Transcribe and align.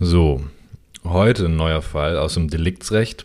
So, 0.00 0.44
heute 1.02 1.46
ein 1.46 1.56
neuer 1.56 1.82
Fall 1.82 2.18
aus 2.18 2.34
dem 2.34 2.48
Deliktsrecht 2.48 3.24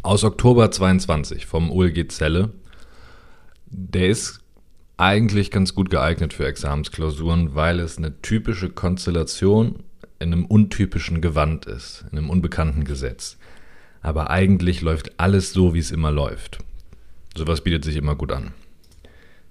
aus 0.00 0.24
Oktober 0.24 0.70
22 0.70 1.44
vom 1.44 1.70
OLG 1.70 2.08
Zelle. 2.10 2.52
Der 3.66 4.08
ist 4.08 4.40
eigentlich 4.96 5.50
ganz 5.50 5.74
gut 5.74 5.90
geeignet 5.90 6.32
für 6.32 6.46
Examensklausuren, 6.46 7.54
weil 7.54 7.80
es 7.80 7.98
eine 7.98 8.22
typische 8.22 8.70
Konstellation 8.70 9.80
in 10.20 10.32
einem 10.32 10.46
untypischen 10.46 11.20
Gewand 11.20 11.66
ist, 11.66 12.06
in 12.10 12.16
einem 12.16 12.30
unbekannten 12.30 12.84
Gesetz. 12.84 13.36
Aber 14.00 14.30
eigentlich 14.30 14.80
läuft 14.80 15.20
alles 15.20 15.52
so, 15.52 15.74
wie 15.74 15.80
es 15.80 15.90
immer 15.90 16.10
läuft. 16.10 16.60
Sowas 17.36 17.60
bietet 17.60 17.84
sich 17.84 17.96
immer 17.96 18.14
gut 18.14 18.32
an. 18.32 18.52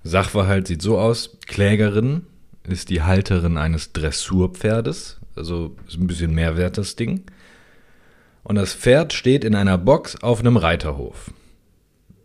Sachverhalt 0.03 0.65
sieht 0.65 0.81
so 0.81 0.97
aus: 0.97 1.37
Klägerin 1.45 2.25
ist 2.63 2.89
die 2.89 3.03
Halterin 3.03 3.57
eines 3.57 3.93
Dressurpferdes, 3.93 5.19
also 5.35 5.75
ist 5.87 5.97
ein 5.97 6.07
bisschen 6.07 6.33
mehr 6.33 6.57
wert 6.57 6.77
das 6.77 6.95
Ding. 6.95 7.23
Und 8.43 8.55
das 8.55 8.73
Pferd 8.73 9.13
steht 9.13 9.43
in 9.43 9.55
einer 9.55 9.77
Box 9.77 10.21
auf 10.21 10.39
einem 10.39 10.57
Reiterhof. 10.57 11.31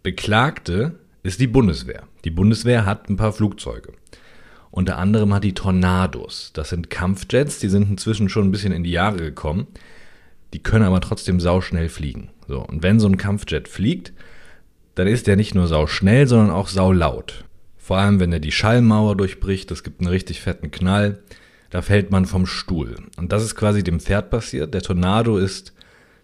Beklagte 0.02 0.98
ist 1.22 1.40
die 1.40 1.46
Bundeswehr. 1.46 2.04
Die 2.24 2.30
Bundeswehr 2.30 2.86
hat 2.86 3.08
ein 3.08 3.16
paar 3.16 3.32
Flugzeuge. 3.32 3.92
Unter 4.70 4.98
anderem 4.98 5.32
hat 5.32 5.44
die 5.44 5.54
Tornados. 5.54 6.50
Das 6.54 6.70
sind 6.70 6.90
Kampfjets, 6.90 7.58
die 7.58 7.68
sind 7.68 7.88
inzwischen 7.90 8.28
schon 8.28 8.48
ein 8.48 8.50
bisschen 8.50 8.72
in 8.72 8.84
die 8.84 8.90
Jahre 8.90 9.18
gekommen. 9.18 9.66
Die 10.52 10.62
können 10.62 10.84
aber 10.84 11.00
trotzdem 11.00 11.40
sauschnell 11.40 11.88
fliegen. 11.88 12.30
So, 12.46 12.60
und 12.60 12.82
wenn 12.82 13.00
so 13.00 13.06
ein 13.06 13.16
Kampfjet 13.16 13.68
fliegt, 13.68 14.12
dann 14.94 15.06
ist 15.06 15.26
der 15.26 15.36
nicht 15.36 15.54
nur 15.54 15.66
sauschnell, 15.66 16.26
sondern 16.26 16.50
auch 16.50 16.68
saulaut. 16.68 17.44
Vor 17.76 17.98
allem, 17.98 18.20
wenn 18.20 18.32
er 18.32 18.40
die 18.40 18.52
Schallmauer 18.52 19.16
durchbricht, 19.16 19.70
das 19.70 19.82
gibt 19.82 20.00
einen 20.00 20.10
richtig 20.10 20.40
fetten 20.40 20.70
Knall, 20.70 21.22
da 21.70 21.82
fällt 21.82 22.10
man 22.10 22.26
vom 22.26 22.46
Stuhl. 22.46 22.96
Und 23.16 23.32
das 23.32 23.42
ist 23.42 23.54
quasi 23.54 23.82
dem 23.82 24.00
Pferd 24.00 24.30
passiert. 24.30 24.74
Der 24.74 24.82
Tornado 24.82 25.36
ist 25.38 25.72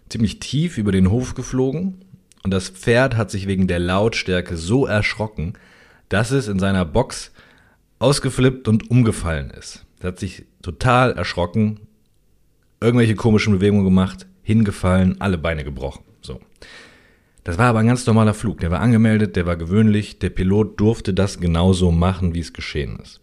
ziemlich 0.09 0.39
tief 0.39 0.77
über 0.77 0.91
den 0.91 1.11
Hof 1.11 1.35
geflogen 1.35 2.05
und 2.43 2.51
das 2.51 2.69
Pferd 2.69 3.17
hat 3.17 3.31
sich 3.31 3.47
wegen 3.47 3.67
der 3.67 3.79
Lautstärke 3.79 4.57
so 4.57 4.85
erschrocken, 4.85 5.53
dass 6.09 6.31
es 6.31 6.47
in 6.47 6.59
seiner 6.59 6.85
Box 6.85 7.31
ausgeflippt 7.99 8.67
und 8.67 8.89
umgefallen 8.91 9.49
ist. 9.49 9.85
Es 9.99 10.05
hat 10.05 10.19
sich 10.19 10.45
total 10.61 11.13
erschrocken, 11.13 11.79
irgendwelche 12.81 13.15
komischen 13.15 13.53
Bewegungen 13.53 13.85
gemacht, 13.85 14.27
hingefallen, 14.43 15.19
alle 15.21 15.37
Beine 15.37 15.63
gebrochen. 15.63 16.03
So. 16.21 16.39
Das 17.43 17.57
war 17.57 17.67
aber 17.67 17.79
ein 17.79 17.87
ganz 17.87 18.05
normaler 18.05 18.33
Flug. 18.33 18.59
Der 18.59 18.71
war 18.71 18.79
angemeldet, 18.79 19.35
der 19.35 19.45
war 19.45 19.55
gewöhnlich. 19.55 20.19
Der 20.19 20.29
Pilot 20.29 20.79
durfte 20.79 21.13
das 21.13 21.39
genauso 21.39 21.91
machen, 21.91 22.35
wie 22.35 22.39
es 22.39 22.53
geschehen 22.53 22.99
ist. 23.01 23.21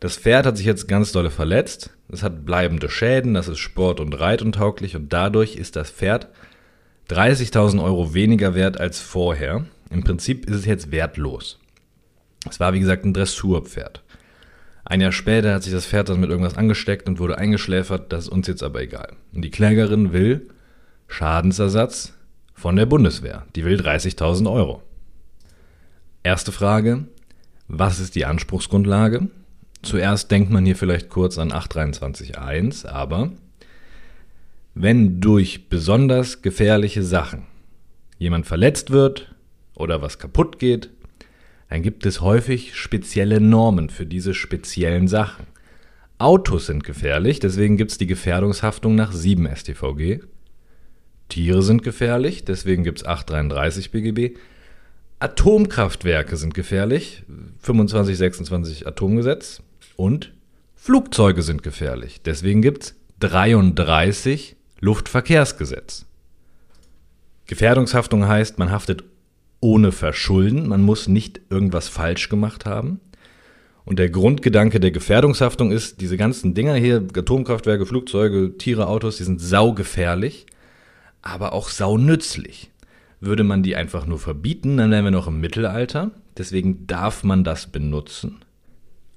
Das 0.00 0.16
Pferd 0.16 0.46
hat 0.46 0.56
sich 0.56 0.66
jetzt 0.66 0.86
ganz 0.86 1.12
dolle 1.12 1.30
verletzt. 1.30 1.90
Es 2.10 2.22
hat 2.22 2.44
bleibende 2.44 2.88
Schäden, 2.88 3.34
das 3.34 3.48
ist 3.48 3.58
sport- 3.58 4.00
und 4.00 4.18
reituntauglich 4.18 4.94
und 4.96 5.12
dadurch 5.12 5.56
ist 5.56 5.76
das 5.76 5.90
Pferd 5.90 6.28
30.000 7.10 7.82
Euro 7.82 8.14
weniger 8.14 8.54
wert 8.54 8.80
als 8.80 9.00
vorher. 9.00 9.66
Im 9.90 10.04
Prinzip 10.04 10.46
ist 10.48 10.56
es 10.56 10.66
jetzt 10.66 10.92
wertlos. 10.92 11.58
Es 12.48 12.60
war 12.60 12.72
wie 12.72 12.80
gesagt 12.80 13.04
ein 13.04 13.14
Dressurpferd. 13.14 14.02
Ein 14.84 15.00
Jahr 15.00 15.12
später 15.12 15.54
hat 15.54 15.64
sich 15.64 15.72
das 15.72 15.86
Pferd 15.86 16.08
dann 16.08 16.20
mit 16.20 16.30
irgendwas 16.30 16.56
angesteckt 16.56 17.08
und 17.08 17.18
wurde 17.18 17.36
eingeschläfert, 17.36 18.12
das 18.12 18.24
ist 18.24 18.30
uns 18.30 18.46
jetzt 18.46 18.62
aber 18.62 18.80
egal. 18.80 19.16
Und 19.34 19.42
die 19.42 19.50
Klägerin 19.50 20.12
will 20.12 20.48
Schadensersatz 21.08 22.14
von 22.54 22.76
der 22.76 22.86
Bundeswehr. 22.86 23.46
Die 23.54 23.64
will 23.64 23.80
30.000 23.80 24.50
Euro. 24.50 24.82
Erste 26.22 26.52
Frage, 26.52 27.06
was 27.66 28.00
ist 28.00 28.14
die 28.14 28.24
Anspruchsgrundlage? 28.24 29.28
Zuerst 29.82 30.30
denkt 30.30 30.50
man 30.50 30.64
hier 30.64 30.76
vielleicht 30.76 31.08
kurz 31.08 31.38
an 31.38 31.52
823.1, 31.52 32.86
aber 32.86 33.32
wenn 34.74 35.20
durch 35.20 35.68
besonders 35.68 36.42
gefährliche 36.42 37.02
Sachen 37.02 37.46
jemand 38.18 38.46
verletzt 38.46 38.90
wird 38.90 39.34
oder 39.74 40.02
was 40.02 40.18
kaputt 40.18 40.58
geht, 40.58 40.90
dann 41.68 41.82
gibt 41.82 42.06
es 42.06 42.20
häufig 42.20 42.74
spezielle 42.76 43.40
Normen 43.40 43.90
für 43.90 44.06
diese 44.06 44.34
speziellen 44.34 45.06
Sachen. 45.06 45.46
Autos 46.18 46.66
sind 46.66 46.82
gefährlich, 46.82 47.38
deswegen 47.38 47.76
gibt 47.76 47.92
es 47.92 47.98
die 47.98 48.06
Gefährdungshaftung 48.06 48.94
nach 48.94 49.12
7 49.12 49.48
StVG. 49.54 50.20
Tiere 51.28 51.62
sind 51.62 51.82
gefährlich, 51.82 52.44
deswegen 52.44 52.84
gibt 52.84 52.98
es 52.98 53.04
833 53.06 53.90
BGB. 53.92 54.36
Atomkraftwerke 55.20 56.36
sind 56.36 56.54
gefährlich, 56.54 57.24
2526 57.62 58.86
Atomgesetz. 58.86 59.62
Und 59.98 60.32
Flugzeuge 60.76 61.42
sind 61.42 61.64
gefährlich. 61.64 62.22
Deswegen 62.22 62.62
gibt 62.62 62.84
es 62.84 62.94
33 63.18 64.54
Luftverkehrsgesetz. 64.78 66.06
Gefährdungshaftung 67.48 68.28
heißt, 68.28 68.60
man 68.60 68.70
haftet 68.70 69.02
ohne 69.58 69.90
Verschulden, 69.90 70.68
man 70.68 70.82
muss 70.82 71.08
nicht 71.08 71.40
irgendwas 71.50 71.88
falsch 71.88 72.28
gemacht 72.28 72.64
haben. 72.64 73.00
Und 73.84 73.98
der 73.98 74.08
Grundgedanke 74.08 74.78
der 74.78 74.92
Gefährdungshaftung 74.92 75.72
ist, 75.72 76.00
diese 76.00 76.16
ganzen 76.16 76.54
Dinger 76.54 76.76
hier, 76.76 77.04
Atomkraftwerke, 77.16 77.84
Flugzeuge, 77.84 78.56
Tiere, 78.56 78.86
Autos, 78.86 79.16
die 79.16 79.24
sind 79.24 79.40
saugefährlich, 79.40 80.46
aber 81.22 81.52
auch 81.52 81.70
saunützlich. 81.70 82.70
Würde 83.18 83.42
man 83.42 83.64
die 83.64 83.74
einfach 83.74 84.06
nur 84.06 84.20
verbieten, 84.20 84.76
dann 84.76 84.92
wären 84.92 85.02
wir 85.02 85.10
noch 85.10 85.26
im 85.26 85.40
Mittelalter. 85.40 86.12
Deswegen 86.36 86.86
darf 86.86 87.24
man 87.24 87.42
das 87.42 87.66
benutzen. 87.66 88.44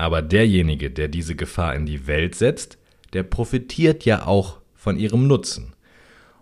Aber 0.02 0.24
derjenige, 0.24 0.90
der 0.90 1.10
diese 1.10 1.36
Gefahr 1.36 1.76
in 1.76 1.86
die 1.86 2.08
Welt 2.08 2.34
setzt, 2.34 2.80
der 3.14 3.22
profitiert 3.22 4.04
ja 4.04 4.26
auch 4.26 4.58
von 4.74 4.98
ihrem 4.98 5.28
Nutzen. 5.28 5.76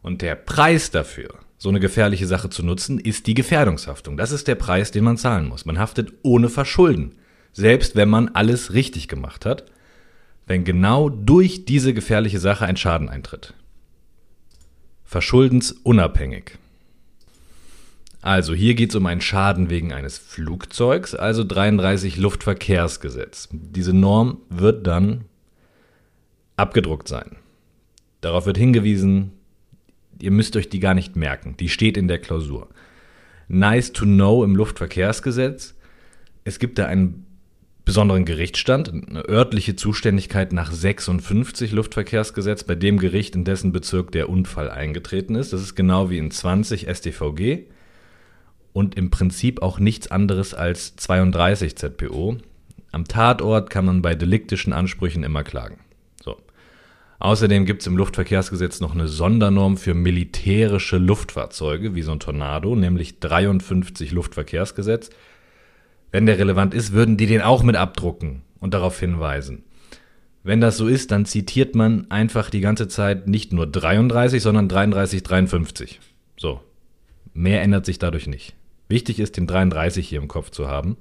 Und 0.01 0.21
der 0.21 0.35
Preis 0.35 0.91
dafür, 0.91 1.35
so 1.57 1.67
eine 1.67 1.81
gefährliche 1.81 2.25
Sache 2.25 2.49
zu 2.49 2.63
nutzen, 2.63 2.99
ist 2.99 3.27
die 3.27 3.33
Gefährdungshaftung. 3.33 4.15
Das 4.15 4.31
ist 4.31 4.47
der 4.47 4.55
Preis, 4.55 4.91
den 4.91 5.03
man 5.03 5.17
zahlen 5.17 5.49
muss. 5.49 5.65
Man 5.65 5.77
haftet 5.77 6.13
ohne 6.23 6.47
Verschulden, 6.47 7.15
selbst 7.51 7.97
wenn 7.97 8.07
man 8.07 8.29
alles 8.29 8.71
richtig 8.71 9.09
gemacht 9.09 9.45
hat, 9.45 9.65
wenn 10.47 10.63
genau 10.63 11.09
durch 11.09 11.65
diese 11.65 11.93
gefährliche 11.93 12.39
Sache 12.39 12.65
ein 12.65 12.77
Schaden 12.77 13.09
eintritt. 13.09 13.55
Verschuldensunabhängig. 15.03 16.57
Also 18.21 18.53
hier 18.53 18.75
geht 18.75 18.89
es 18.89 18.95
um 18.95 19.05
einen 19.05 19.21
Schaden 19.21 19.69
wegen 19.69 19.93
eines 19.93 20.17
Flugzeugs, 20.17 21.15
also 21.15 21.43
33 21.43 22.17
Luftverkehrsgesetz. 22.17 23.47
Diese 23.51 23.93
Norm 23.93 24.39
wird 24.49 24.85
dann 24.85 25.25
abgedruckt 26.57 27.07
sein. 27.07 27.37
Darauf 28.19 28.45
wird 28.45 28.57
hingewiesen, 28.57 29.31
ihr 30.21 30.31
müsst 30.31 30.57
euch 30.57 30.67
die 30.67 30.81
gar 30.81 30.93
nicht 30.93 31.15
merken, 31.15 31.55
die 31.57 31.69
steht 31.69 31.95
in 31.95 32.09
der 32.09 32.19
Klausur. 32.19 32.67
Nice 33.47 33.93
to 33.93 34.03
know 34.03 34.43
im 34.43 34.55
Luftverkehrsgesetz. 34.55 35.75
Es 36.43 36.59
gibt 36.59 36.77
da 36.77 36.87
einen 36.87 37.25
besonderen 37.85 38.25
Gerichtsstand, 38.25 38.89
eine 38.89 39.27
örtliche 39.27 39.77
Zuständigkeit 39.77 40.51
nach 40.51 40.71
56 40.71 41.71
Luftverkehrsgesetz 41.71 42.65
bei 42.65 42.75
dem 42.75 42.99
Gericht, 42.99 43.33
in 43.33 43.45
dessen 43.45 43.71
Bezirk 43.71 44.11
der 44.11 44.29
Unfall 44.29 44.69
eingetreten 44.69 45.35
ist. 45.35 45.53
Das 45.53 45.61
ist 45.61 45.75
genau 45.75 46.09
wie 46.09 46.17
in 46.17 46.29
20 46.29 46.87
StVG 46.93 47.69
und 48.73 48.95
im 48.95 49.09
Prinzip 49.09 49.61
auch 49.61 49.79
nichts 49.79 50.09
anderes 50.09 50.53
als 50.53 50.95
32 50.95 51.75
ZPO. 51.75 52.37
Am 52.91 53.05
Tatort 53.05 53.69
kann 53.69 53.85
man 53.85 54.01
bei 54.01 54.15
deliktischen 54.15 54.73
Ansprüchen 54.73 55.23
immer 55.23 55.43
klagen. 55.43 55.79
So. 56.23 56.37
Außerdem 57.19 57.65
gibt 57.65 57.81
es 57.81 57.87
im 57.87 57.97
Luftverkehrsgesetz 57.97 58.79
noch 58.79 58.93
eine 58.93 59.07
Sondernorm 59.07 59.77
für 59.77 59.93
militärische 59.93 60.97
Luftfahrzeuge, 60.97 61.95
wie 61.95 62.01
so 62.01 62.11
ein 62.11 62.19
Tornado, 62.19 62.75
nämlich 62.75 63.19
53 63.19 64.11
Luftverkehrsgesetz. 64.11 65.09
Wenn 66.11 66.25
der 66.25 66.39
relevant 66.39 66.73
ist, 66.73 66.93
würden 66.93 67.17
die 67.17 67.27
den 67.27 67.41
auch 67.41 67.61
mit 67.61 67.75
abdrucken 67.75 68.41
und 68.59 68.73
darauf 68.73 68.99
hinweisen. 68.99 69.63
Wenn 70.43 70.61
das 70.61 70.77
so 70.77 70.87
ist, 70.87 71.11
dann 71.11 71.25
zitiert 71.25 71.75
man 71.75 72.09
einfach 72.09 72.49
die 72.49 72.61
ganze 72.61 72.87
Zeit 72.87 73.27
nicht 73.27 73.51
nur 73.53 73.67
33, 73.67 74.41
sondern 74.41 74.69
33, 74.69 75.21
53. 75.21 75.99
So. 76.37 76.61
Mehr 77.33 77.61
ändert 77.61 77.85
sich 77.85 77.99
dadurch 77.99 78.25
nicht. 78.25 78.55
Wichtig 78.89 79.19
ist, 79.19 79.37
den 79.37 79.47
33 79.47 80.07
hier 80.07 80.19
im 80.19 80.27
Kopf 80.27 80.49
zu 80.49 80.67
haben 80.67 80.97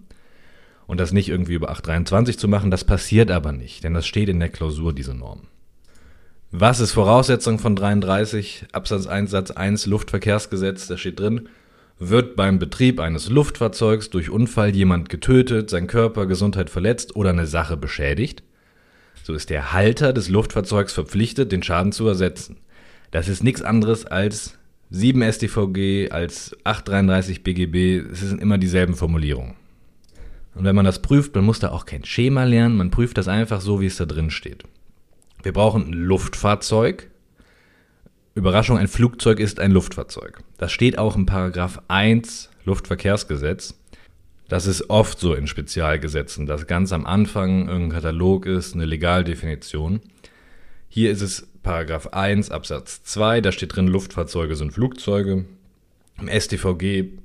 und 0.87 1.01
das 1.01 1.13
nicht 1.13 1.29
irgendwie 1.29 1.55
über 1.55 1.71
823 1.71 2.39
zu 2.39 2.47
machen. 2.47 2.71
Das 2.71 2.85
passiert 2.85 3.31
aber 3.31 3.53
nicht, 3.53 3.83
denn 3.83 3.95
das 3.95 4.07
steht 4.07 4.29
in 4.29 4.39
der 4.39 4.51
Klausur, 4.51 4.93
diese 4.93 5.15
Norm. 5.15 5.49
Was 6.51 6.81
ist 6.81 6.93
Voraussetzung 6.93 7.59
von 7.59 7.75
33 7.75 8.67
Absatz 8.73 9.07
1 9.07 9.31
Satz 9.31 9.51
1 9.51 9.87
Luftverkehrsgesetz? 9.87 10.87
Da 10.87 10.97
steht 10.97 11.19
drin, 11.19 11.49
wird 11.99 12.37
beim 12.37 12.59
Betrieb 12.59 13.01
eines 13.01 13.29
Luftfahrzeugs 13.29 14.11
durch 14.11 14.31
Unfall 14.31 14.75
jemand 14.75 15.09
getötet, 15.09 15.69
sein 15.69 15.89
Körper, 15.89 16.27
Gesundheit 16.27 16.71
verletzt 16.71 17.17
oder 17.17 17.31
eine 17.31 17.47
Sache 17.47 17.77
beschädigt, 17.77 18.43
so 19.25 19.35
ist 19.35 19.51
der 19.51 19.75
Halter 19.75 20.15
des 20.15 20.31
Luftfahrzeugs 20.31 20.95
verpflichtet, 20.95 21.53
den 21.53 21.63
Schaden 21.63 21.93
zu 21.93 22.07
ersetzen. 22.09 22.57
Das 23.11 23.29
ist 23.29 23.45
nichts 23.45 23.61
anderes 23.61 24.07
als 24.07 24.57
7 24.91 25.33
StVG 25.33 26.11
als 26.11 26.57
833 26.65 27.43
BGB, 27.45 28.11
es 28.11 28.21
sind 28.21 28.41
immer 28.41 28.59
dieselben 28.59 28.95
Formulierungen. 28.95 29.55
Und 30.55 30.65
wenn 30.65 30.75
man 30.75 30.85
das 30.85 31.03
prüft, 31.03 31.35
man 31.35 31.45
muss 31.45 31.61
da 31.61 31.71
auch 31.71 31.85
kein 31.85 32.05
Schema 32.05 32.45
lernen, 32.45 32.77
man 32.77 32.91
prüft 32.91 33.19
das 33.19 33.29
einfach 33.29 33.61
so, 33.61 33.81
wie 33.81 33.87
es 33.87 33.97
da 33.97 34.07
drin 34.07 34.31
steht. 34.31 34.65
Wir 35.43 35.53
brauchen 35.53 35.89
ein 35.89 35.93
Luftfahrzeug. 35.93 37.11
Überraschung, 38.35 38.79
ein 38.79 38.89
Flugzeug 38.89 39.41
ist 39.41 39.61
ein 39.61 39.73
Luftfahrzeug. 39.73 40.43
Das 40.57 40.73
steht 40.73 40.99
auch 40.99 41.17
im 41.17 41.27
Paragraph 41.27 41.83
1 41.89 42.51
Luftverkehrsgesetz. 42.65 43.79
Das 44.49 44.67
ist 44.67 44.89
oft 44.89 45.21
so 45.21 45.35
in 45.35 45.47
Spezialgesetzen, 45.47 46.47
dass 46.47 46.67
ganz 46.67 46.93
am 46.93 47.05
Anfang 47.05 47.69
irgendein 47.69 48.01
Katalog 48.01 48.47
ist, 48.47 48.75
eine 48.75 48.87
Legaldefinition. 48.87 50.01
Hier 50.89 51.11
ist 51.11 51.21
es 51.21 51.47
Paragraph 51.69 52.07
1 52.15 52.51
Absatz 52.51 53.03
2, 53.03 53.43
da 53.43 53.53
steht 53.53 53.77
drin, 53.77 53.89
Luftfahrzeuge 53.89 54.57
sind 54.57 54.73
Flugzeuge. 54.73 55.45
Im 56.19 56.27
StVG 56.27 57.19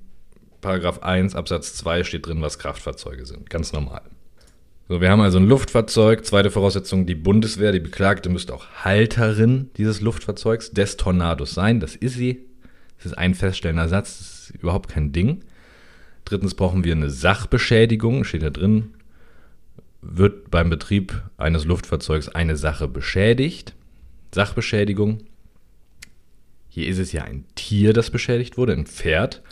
Paragraph 0.60 1.01
1 1.01 1.34
Absatz 1.34 1.75
2 1.75 2.04
steht 2.04 2.25
drin, 2.25 2.42
was 2.42 2.60
Kraftfahrzeuge 2.60 3.25
sind. 3.25 3.50
Ganz 3.50 3.72
normal. 3.72 4.01
So, 4.90 5.00
wir 5.00 5.10
haben 5.10 5.22
also 5.22 5.38
ein 5.38 5.48
Luftfahrzeug. 5.48 6.25
Zweite 6.25 6.51
Voraussetzung, 6.51 7.06
die 7.06 7.16
Bundeswehr, 7.16 7.72
die 7.72 7.80
Beklagte 7.80 8.28
müsste 8.28 8.54
auch 8.54 8.66
Halterin 8.84 9.69
dieses 9.78 10.01
Luftfahrzeugs, 10.01 10.72
des 10.72 10.98
Tornados 10.98 11.54
sein. 11.54 11.80
Das 11.80 11.95
ist 11.95 12.16
sie. 12.16 12.44
Das 12.98 13.06
ist 13.06 13.18
ein 13.18 13.36
feststellender 13.36 13.88
Satz, 13.88 14.18
das 14.18 14.28
ist 14.28 14.62
überhaupt 14.62 14.90
kein 14.90 15.13
Ding. 15.13 15.45
Drittens 16.25 16.54
brauchen 16.54 16.84
wir 16.84 16.92
eine 16.92 17.10
Sachbeschädigung, 17.10 18.25
steht 18.25 18.44
da 18.44 18.50
drin. 18.50 18.94
Wird 20.01 20.51
beim 20.51 20.69
Betrieb 20.69 21.22
eines 21.38 21.63
Luftfahrzeugs 21.63 22.28
eine 22.28 22.57
Sache 22.57 22.90
beschädigt? 22.90 23.74
Sachbeschädigung. 24.33 25.19
Hier 26.69 26.88
ist 26.88 26.97
es 26.97 27.12
ja 27.12 27.24
ein 27.24 27.45
Tier, 27.56 27.94
das 27.94 28.09
beschädigt 28.09 28.57
wurde, 28.57 28.74
ein 28.74 28.88
Pferd. 28.88 29.44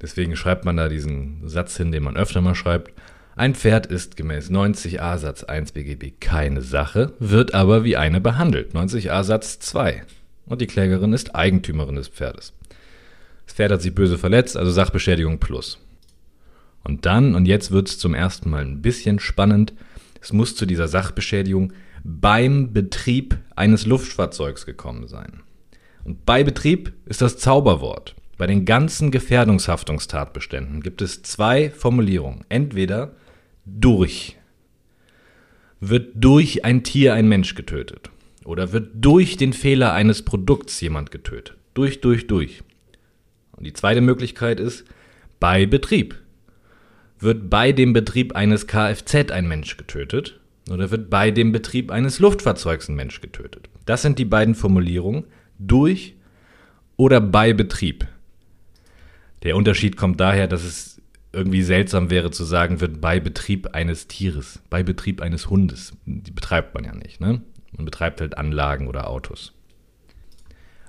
Deswegen 0.00 0.36
schreibt 0.36 0.64
man 0.64 0.76
da 0.76 0.88
diesen 0.88 1.48
Satz 1.48 1.76
hin, 1.76 1.92
den 1.92 2.02
man 2.02 2.16
öfter 2.16 2.40
mal 2.40 2.54
schreibt. 2.54 2.92
Ein 3.36 3.54
Pferd 3.54 3.86
ist 3.86 4.16
gemäß 4.16 4.50
90a 4.50 5.16
Satz 5.18 5.44
1 5.44 5.72
BGB 5.72 6.20
keine 6.20 6.60
Sache, 6.60 7.12
wird 7.20 7.54
aber 7.54 7.84
wie 7.84 7.96
eine 7.96 8.20
behandelt. 8.20 8.74
90a 8.74 9.22
Satz 9.22 9.60
2. 9.60 10.02
Und 10.46 10.60
die 10.60 10.66
Klägerin 10.66 11.12
ist 11.12 11.36
Eigentümerin 11.36 11.94
des 11.94 12.08
Pferdes. 12.08 12.52
Das 13.46 13.54
Pferd 13.54 13.72
hat 13.72 13.82
sich 13.82 13.94
böse 13.94 14.18
verletzt, 14.18 14.56
also 14.56 14.72
Sachbeschädigung 14.72 15.38
plus. 15.38 15.78
Und 16.82 17.06
dann, 17.06 17.34
und 17.34 17.46
jetzt 17.46 17.70
wird 17.70 17.88
es 17.88 17.98
zum 17.98 18.14
ersten 18.14 18.50
Mal 18.50 18.62
ein 18.62 18.82
bisschen 18.82 19.20
spannend, 19.20 19.74
es 20.20 20.32
muss 20.32 20.56
zu 20.56 20.66
dieser 20.66 20.88
Sachbeschädigung 20.88 21.72
beim 22.04 22.72
Betrieb 22.72 23.38
eines 23.56 23.86
Luftfahrzeugs 23.86 24.66
gekommen 24.66 25.08
sein. 25.08 25.42
Und 26.04 26.24
bei 26.24 26.44
Betrieb 26.44 26.92
ist 27.06 27.20
das 27.20 27.38
Zauberwort. 27.38 28.14
Bei 28.38 28.46
den 28.46 28.64
ganzen 28.64 29.10
Gefährdungshaftungstatbeständen 29.10 30.80
gibt 30.80 31.02
es 31.02 31.22
zwei 31.22 31.70
Formulierungen. 31.70 32.44
Entweder 32.48 33.16
durch. 33.66 34.36
Wird 35.80 36.12
durch 36.14 36.64
ein 36.64 36.84
Tier 36.84 37.14
ein 37.14 37.28
Mensch 37.28 37.54
getötet. 37.54 38.10
Oder 38.44 38.72
wird 38.72 38.90
durch 38.94 39.36
den 39.36 39.52
Fehler 39.52 39.92
eines 39.92 40.22
Produkts 40.24 40.80
jemand 40.80 41.10
getötet. 41.10 41.56
Durch, 41.74 42.00
durch, 42.00 42.26
durch. 42.26 42.62
Und 43.52 43.64
die 43.64 43.72
zweite 43.72 44.00
Möglichkeit 44.00 44.60
ist 44.60 44.84
bei 45.40 45.66
Betrieb 45.66 46.16
wird 47.18 47.50
bei 47.50 47.72
dem 47.72 47.92
Betrieb 47.92 48.34
eines 48.34 48.66
Kfz 48.66 49.30
ein 49.30 49.48
Mensch 49.48 49.76
getötet 49.76 50.40
oder 50.70 50.90
wird 50.90 51.10
bei 51.10 51.30
dem 51.30 51.52
Betrieb 51.52 51.90
eines 51.90 52.18
Luftfahrzeugs 52.18 52.88
ein 52.88 52.96
Mensch 52.96 53.20
getötet. 53.20 53.68
Das 53.86 54.02
sind 54.02 54.18
die 54.18 54.24
beiden 54.24 54.54
Formulierungen 54.54 55.24
durch 55.58 56.14
oder 56.96 57.20
bei 57.20 57.52
Betrieb. 57.52 58.06
Der 59.42 59.56
Unterschied 59.56 59.96
kommt 59.96 60.20
daher, 60.20 60.46
dass 60.46 60.64
es 60.64 61.00
irgendwie 61.32 61.62
seltsam 61.62 62.10
wäre 62.10 62.30
zu 62.30 62.44
sagen, 62.44 62.80
wird 62.80 63.00
bei 63.00 63.20
Betrieb 63.20 63.74
eines 63.74 64.08
Tieres, 64.08 64.60
bei 64.70 64.82
Betrieb 64.82 65.20
eines 65.20 65.50
Hundes. 65.50 65.92
Die 66.06 66.30
betreibt 66.30 66.74
man 66.74 66.84
ja 66.84 66.94
nicht. 66.94 67.20
Ne? 67.20 67.42
Man 67.72 67.84
betreibt 67.84 68.20
halt 68.20 68.36
Anlagen 68.36 68.88
oder 68.88 69.08
Autos. 69.08 69.52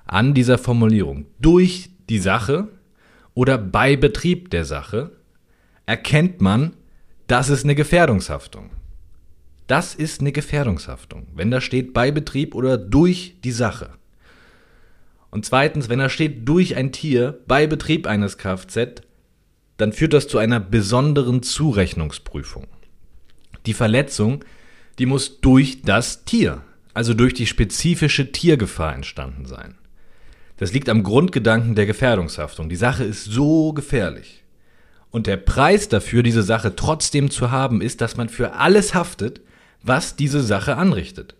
An 0.05 0.33
dieser 0.33 0.57
Formulierung 0.57 1.25
durch 1.39 1.89
die 2.09 2.19
Sache 2.19 2.69
oder 3.33 3.57
bei 3.57 3.95
Betrieb 3.95 4.49
der 4.49 4.65
Sache 4.65 5.11
erkennt 5.89 6.39
man, 6.39 6.73
das 7.25 7.49
ist 7.49 7.63
eine 7.63 7.73
Gefährdungshaftung. 7.73 8.69
Das 9.65 9.95
ist 9.95 10.21
eine 10.21 10.31
Gefährdungshaftung, 10.31 11.25
wenn 11.33 11.49
da 11.49 11.61
steht 11.61 11.95
bei 11.95 12.11
Betrieb 12.11 12.53
oder 12.53 12.77
durch 12.77 13.37
die 13.43 13.51
Sache. 13.51 13.89
Und 15.31 15.47
zweitens, 15.47 15.89
wenn 15.89 15.97
da 15.97 16.07
steht 16.07 16.47
durch 16.47 16.75
ein 16.75 16.91
Tier 16.91 17.39
bei 17.47 17.65
Betrieb 17.65 18.05
eines 18.05 18.37
Kfz, 18.37 19.01
dann 19.77 19.91
führt 19.91 20.13
das 20.13 20.27
zu 20.27 20.37
einer 20.37 20.59
besonderen 20.59 21.41
Zurechnungsprüfung. 21.41 22.67
Die 23.65 23.73
Verletzung, 23.73 24.45
die 24.99 25.07
muss 25.07 25.41
durch 25.41 25.81
das 25.81 26.23
Tier, 26.23 26.61
also 26.93 27.15
durch 27.15 27.33
die 27.33 27.47
spezifische 27.47 28.31
Tiergefahr 28.31 28.93
entstanden 28.93 29.47
sein. 29.47 29.73
Das 30.57 30.71
liegt 30.71 30.87
am 30.87 31.01
Grundgedanken 31.01 31.73
der 31.73 31.87
Gefährdungshaftung. 31.87 32.69
Die 32.69 32.75
Sache 32.75 33.05
ist 33.05 33.25
so 33.25 33.73
gefährlich, 33.73 34.38
und 35.11 35.27
der 35.27 35.37
Preis 35.37 35.89
dafür, 35.89 36.23
diese 36.23 36.43
Sache 36.43 36.75
trotzdem 36.75 37.31
zu 37.31 37.51
haben, 37.51 37.81
ist, 37.81 38.01
dass 38.01 38.17
man 38.17 38.29
für 38.29 38.53
alles 38.53 38.93
haftet, 38.93 39.41
was 39.81 40.15
diese 40.15 40.41
Sache 40.41 40.77
anrichtet. 40.77 41.35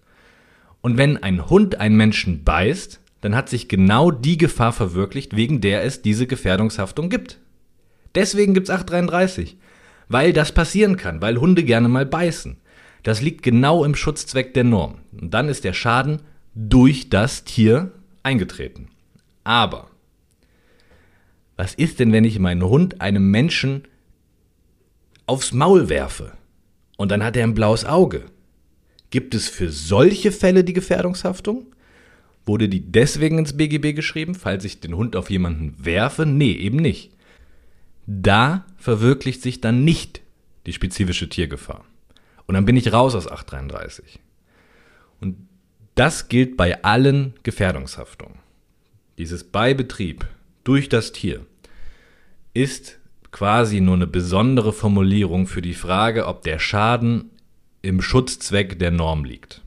Und 0.81 0.97
wenn 0.97 1.21
ein 1.21 1.49
Hund 1.49 1.79
einen 1.79 1.97
Menschen 1.97 2.43
beißt, 2.43 2.99
dann 3.21 3.35
hat 3.35 3.49
sich 3.49 3.67
genau 3.67 4.11
die 4.11 4.37
Gefahr 4.37 4.71
verwirklicht, 4.71 5.35
wegen 5.35 5.61
der 5.61 5.83
es 5.83 6.01
diese 6.01 6.25
Gefährdungshaftung 6.25 7.09
gibt. 7.09 7.39
Deswegen 8.15 8.53
gibt's 8.53 8.69
833. 8.69 9.57
Weil 10.07 10.33
das 10.33 10.51
passieren 10.51 10.97
kann, 10.97 11.21
weil 11.21 11.37
Hunde 11.37 11.63
gerne 11.63 11.89
mal 11.89 12.05
beißen. 12.05 12.57
Das 13.03 13.21
liegt 13.21 13.43
genau 13.43 13.85
im 13.85 13.93
Schutzzweck 13.93 14.53
der 14.53 14.63
Norm. 14.63 14.95
Und 15.11 15.33
dann 15.33 15.49
ist 15.49 15.63
der 15.63 15.73
Schaden 15.73 16.21
durch 16.55 17.09
das 17.09 17.43
Tier 17.43 17.91
eingetreten. 18.23 18.87
Aber 19.43 19.88
was 21.59 21.73
ist 21.73 21.99
denn, 21.99 22.13
wenn 22.13 22.23
ich 22.23 22.39
meinen 22.39 22.63
Hund 22.63 23.01
einem 23.01 23.31
Menschen 23.31 23.83
aufs 25.25 25.51
Maul 25.51 25.89
werfe 25.89 26.31
und 26.95 27.11
dann 27.11 27.21
hat 27.21 27.35
er 27.35 27.43
ein 27.43 27.53
blaues 27.53 27.83
Auge? 27.83 28.27
Gibt 29.09 29.35
es 29.35 29.49
für 29.49 29.69
solche 29.69 30.31
Fälle 30.31 30.63
die 30.63 30.71
Gefährdungshaftung? 30.71 31.65
Wurde 32.45 32.69
die 32.69 32.79
deswegen 32.79 33.39
ins 33.39 33.57
BGB 33.57 33.93
geschrieben, 33.93 34.35
falls 34.35 34.63
ich 34.63 34.79
den 34.79 34.95
Hund 34.95 35.17
auf 35.17 35.29
jemanden 35.29 35.75
werfe? 35.83 36.25
Nee, 36.25 36.53
eben 36.53 36.77
nicht. 36.77 37.11
Da 38.07 38.65
verwirklicht 38.77 39.41
sich 39.41 39.59
dann 39.59 39.83
nicht 39.83 40.21
die 40.65 40.71
spezifische 40.71 41.27
Tiergefahr. 41.27 41.83
Und 42.47 42.53
dann 42.53 42.63
bin 42.63 42.77
ich 42.77 42.93
raus 42.93 43.15
aus 43.15 43.27
833. 43.27 44.19
Und 45.19 45.35
das 45.95 46.29
gilt 46.29 46.55
bei 46.55 46.85
allen 46.85 47.33
Gefährdungshaftungen. 47.43 48.39
Dieses 49.17 49.43
Beibetrieb 49.43 50.25
durch 50.63 50.87
das 50.87 51.11
Tier 51.11 51.45
ist 52.53 52.99
quasi 53.31 53.79
nur 53.81 53.95
eine 53.95 54.07
besondere 54.07 54.73
Formulierung 54.73 55.47
für 55.47 55.61
die 55.61 55.73
Frage, 55.73 56.27
ob 56.27 56.43
der 56.43 56.59
Schaden 56.59 57.29
im 57.81 58.01
Schutzzweck 58.01 58.79
der 58.79 58.91
Norm 58.91 59.23
liegt. 59.23 59.61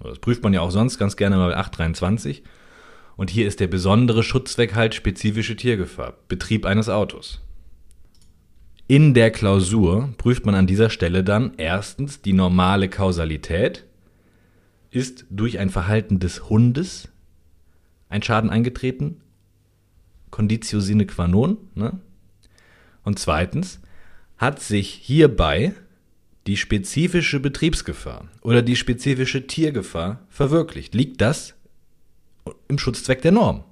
Das 0.00 0.18
prüft 0.18 0.42
man 0.42 0.54
ja 0.54 0.60
auch 0.60 0.70
sonst 0.70 0.98
ganz 0.98 1.16
gerne 1.16 1.36
mal 1.36 1.50
bei 1.50 1.56
823. 1.56 2.42
Und 3.16 3.28
hier 3.28 3.46
ist 3.46 3.60
der 3.60 3.66
besondere 3.66 4.22
Schutzzweck 4.22 4.74
halt 4.74 4.94
spezifische 4.94 5.56
Tiergefahr, 5.56 6.14
Betrieb 6.28 6.64
eines 6.64 6.88
Autos. 6.88 7.40
In 8.86 9.12
der 9.12 9.30
Klausur 9.30 10.14
prüft 10.16 10.46
man 10.46 10.54
an 10.54 10.66
dieser 10.66 10.88
Stelle 10.88 11.22
dann 11.22 11.52
erstens 11.58 12.22
die 12.22 12.32
normale 12.32 12.88
Kausalität. 12.88 13.84
Ist 14.90 15.26
durch 15.30 15.58
ein 15.58 15.70
Verhalten 15.70 16.18
des 16.18 16.48
Hundes 16.48 17.08
ein 18.08 18.22
Schaden 18.22 18.50
eingetreten 18.50 19.20
Conditio 20.30 20.80
sine 20.80 21.06
qua 21.06 21.26
non. 21.28 21.58
Ne? 21.74 21.98
Und 23.04 23.18
zweitens, 23.18 23.80
hat 24.36 24.60
sich 24.60 24.90
hierbei 24.90 25.74
die 26.46 26.56
spezifische 26.56 27.40
Betriebsgefahr 27.40 28.28
oder 28.42 28.62
die 28.62 28.76
spezifische 28.76 29.46
Tiergefahr 29.46 30.20
verwirklicht? 30.30 30.94
Liegt 30.94 31.20
das 31.20 31.54
im 32.68 32.78
Schutzzweck 32.78 33.22
der 33.22 33.32
Norm? 33.32 33.64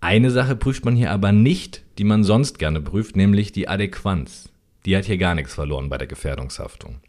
Eine 0.00 0.30
Sache 0.30 0.56
prüft 0.56 0.84
man 0.84 0.96
hier 0.96 1.10
aber 1.10 1.32
nicht, 1.32 1.82
die 1.98 2.04
man 2.04 2.24
sonst 2.24 2.58
gerne 2.58 2.80
prüft, 2.80 3.16
nämlich 3.16 3.52
die 3.52 3.68
Adäquanz. 3.68 4.48
Die 4.84 4.96
hat 4.96 5.04
hier 5.04 5.18
gar 5.18 5.34
nichts 5.34 5.54
verloren 5.54 5.88
bei 5.88 5.98
der 5.98 6.08
Gefährdungshaftung. 6.08 7.00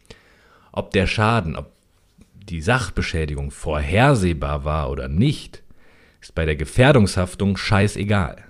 Ob 0.70 0.92
der 0.92 1.06
Schaden, 1.06 1.56
ob 1.56 1.72
die 2.48 2.60
Sachbeschädigung 2.60 3.50
vorhersehbar 3.50 4.64
war 4.64 4.90
oder 4.90 5.08
nicht, 5.08 5.62
ist 6.20 6.34
bei 6.34 6.44
der 6.44 6.56
Gefährdungshaftung 6.56 7.56
scheißegal. 7.56 8.44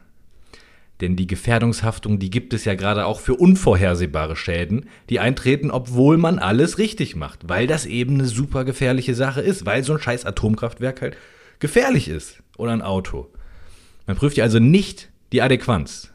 Denn 1.00 1.16
die 1.16 1.26
Gefährdungshaftung, 1.26 2.18
die 2.18 2.30
gibt 2.30 2.54
es 2.54 2.64
ja 2.64 2.74
gerade 2.74 3.06
auch 3.06 3.20
für 3.20 3.34
unvorhersehbare 3.34 4.36
Schäden, 4.36 4.88
die 5.10 5.18
eintreten, 5.18 5.70
obwohl 5.70 6.16
man 6.18 6.38
alles 6.38 6.78
richtig 6.78 7.16
macht, 7.16 7.48
weil 7.48 7.66
das 7.66 7.84
eben 7.84 8.14
eine 8.14 8.26
super 8.26 8.64
gefährliche 8.64 9.14
Sache 9.14 9.40
ist, 9.40 9.66
weil 9.66 9.82
so 9.82 9.94
ein 9.94 10.00
scheiß 10.00 10.24
Atomkraftwerk 10.24 11.02
halt 11.02 11.16
gefährlich 11.58 12.08
ist 12.08 12.42
oder 12.56 12.72
ein 12.72 12.82
Auto. 12.82 13.28
Man 14.06 14.16
prüft 14.16 14.36
ja 14.36 14.44
also 14.44 14.60
nicht 14.60 15.10
die 15.32 15.42
Adäquanz, 15.42 16.12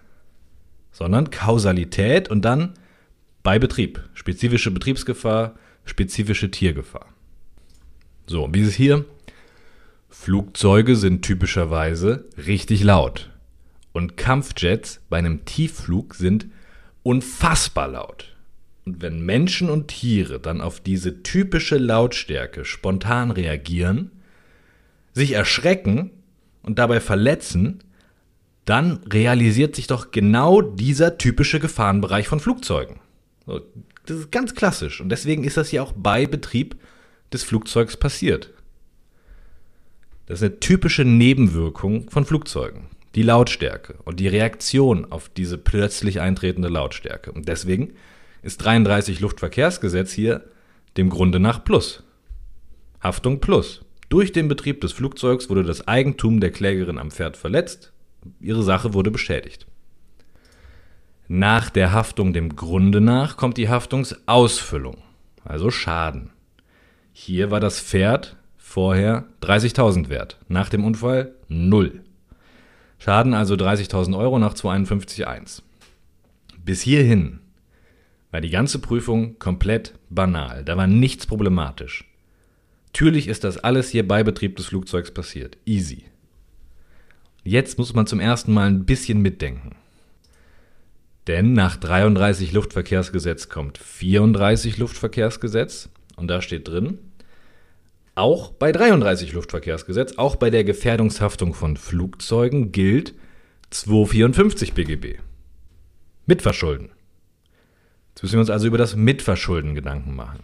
sondern 0.91 1.29
Kausalität 1.29 2.29
und 2.29 2.43
dann 2.45 2.73
bei 3.43 3.59
Betrieb, 3.59 4.01
spezifische 4.13 4.71
Betriebsgefahr, 4.71 5.55
spezifische 5.85 6.51
Tiergefahr. 6.51 7.07
So, 8.27 8.47
wie 8.53 8.61
ist 8.61 8.67
es 8.69 8.75
hier? 8.75 9.05
Flugzeuge 10.09 10.95
sind 10.95 11.23
typischerweise 11.23 12.25
richtig 12.37 12.83
laut. 12.83 13.28
Und 13.91 14.17
Kampfjets 14.17 15.01
bei 15.09 15.17
einem 15.17 15.45
Tiefflug 15.45 16.15
sind 16.15 16.47
unfassbar 17.03 17.87
laut. 17.87 18.35
Und 18.85 19.01
wenn 19.01 19.21
Menschen 19.21 19.69
und 19.69 19.87
Tiere 19.87 20.39
dann 20.39 20.61
auf 20.61 20.79
diese 20.79 21.21
typische 21.21 21.77
Lautstärke 21.77 22.65
spontan 22.65 23.31
reagieren, 23.31 24.11
sich 25.13 25.33
erschrecken 25.33 26.11
und 26.63 26.79
dabei 26.79 26.99
verletzen, 26.99 27.83
dann 28.65 29.01
realisiert 29.11 29.75
sich 29.75 29.87
doch 29.87 30.11
genau 30.11 30.61
dieser 30.61 31.17
typische 31.17 31.59
Gefahrenbereich 31.59 32.27
von 32.27 32.39
Flugzeugen. 32.39 32.99
Das 34.05 34.17
ist 34.17 34.31
ganz 34.31 34.53
klassisch 34.53 35.01
und 35.01 35.09
deswegen 35.09 35.43
ist 35.43 35.57
das 35.57 35.71
ja 35.71 35.81
auch 35.81 35.93
bei 35.95 36.25
Betrieb 36.25 36.75
des 37.33 37.43
Flugzeugs 37.43 37.97
passiert. 37.97 38.51
Das 40.25 40.39
ist 40.39 40.43
eine 40.43 40.59
typische 40.59 41.05
Nebenwirkung 41.05 42.09
von 42.09 42.25
Flugzeugen. 42.25 42.87
Die 43.15 43.23
Lautstärke 43.23 43.95
und 44.05 44.19
die 44.19 44.27
Reaktion 44.27 45.11
auf 45.11 45.29
diese 45.29 45.57
plötzlich 45.57 46.21
eintretende 46.21 46.69
Lautstärke. 46.69 47.31
Und 47.31 47.47
deswegen 47.47 47.93
ist 48.41 48.63
33 48.63 49.19
Luftverkehrsgesetz 49.19 50.11
hier 50.11 50.43
dem 50.97 51.09
Grunde 51.09 51.39
nach 51.39 51.63
Plus. 51.63 52.03
Haftung 53.01 53.39
Plus. 53.39 53.85
Durch 54.09 54.31
den 54.31 54.47
Betrieb 54.47 54.81
des 54.81 54.91
Flugzeugs 54.91 55.49
wurde 55.49 55.63
das 55.63 55.87
Eigentum 55.87 56.39
der 56.39 56.51
Klägerin 56.51 56.97
am 56.97 57.11
Pferd 57.11 57.37
verletzt. 57.37 57.91
Ihre 58.39 58.63
Sache 58.63 58.93
wurde 58.93 59.11
beschädigt. 59.11 59.67
Nach 61.27 61.69
der 61.69 61.91
Haftung 61.91 62.33
dem 62.33 62.55
Grunde 62.55 63.01
nach 63.01 63.37
kommt 63.37 63.57
die 63.57 63.69
Haftungsausfüllung, 63.69 64.97
also 65.43 65.69
Schaden. 65.69 66.31
Hier 67.13 67.51
war 67.51 67.59
das 67.59 67.79
Pferd 67.79 68.35
vorher 68.57 69.25
30.000 69.43 70.09
wert, 70.09 70.39
nach 70.47 70.69
dem 70.69 70.83
Unfall 70.83 71.35
0. 71.47 72.01
Schaden 72.99 73.33
also 73.33 73.55
30.000 73.55 74.17
Euro 74.17 74.37
nach 74.39 74.53
251.1. 74.53 75.63
Bis 76.63 76.81
hierhin 76.81 77.39
war 78.31 78.41
die 78.41 78.49
ganze 78.49 78.79
Prüfung 78.79 79.39
komplett 79.39 79.95
banal, 80.09 80.63
da 80.63 80.77
war 80.77 80.85
nichts 80.85 81.25
problematisch. 81.25 82.05
Natürlich 82.87 83.27
ist 83.27 83.43
das 83.43 83.57
alles 83.57 83.89
hier 83.89 84.07
bei 84.07 84.23
Betrieb 84.23 84.57
des 84.57 84.67
Flugzeugs 84.67 85.11
passiert. 85.11 85.57
Easy. 85.65 86.05
Jetzt 87.43 87.77
muss 87.77 87.93
man 87.93 88.05
zum 88.05 88.19
ersten 88.19 88.53
Mal 88.53 88.67
ein 88.67 88.85
bisschen 88.85 89.21
mitdenken. 89.21 89.75
Denn 91.27 91.53
nach 91.53 91.77
33 91.77 92.51
Luftverkehrsgesetz 92.51 93.49
kommt 93.49 93.77
34 93.77 94.77
Luftverkehrsgesetz 94.77 95.89
und 96.15 96.27
da 96.27 96.41
steht 96.41 96.67
drin, 96.67 96.97
auch 98.19 98.51
bei 98.51 98.71
33 98.71 99.33
Luftverkehrsgesetz, 99.33 100.17
auch 100.17 100.35
bei 100.35 100.49
der 100.49 100.63
Gefährdungshaftung 100.63 101.53
von 101.53 101.77
Flugzeugen 101.77 102.71
gilt 102.71 103.15
254 103.69 104.73
BGB. 104.73 105.19
Mitverschulden. 106.25 106.89
Jetzt 108.09 108.23
müssen 108.23 108.35
wir 108.35 108.41
uns 108.41 108.49
also 108.49 108.67
über 108.67 108.77
das 108.77 108.95
Mitverschulden 108.95 109.73
Gedanken 109.73 110.15
machen. 110.15 110.43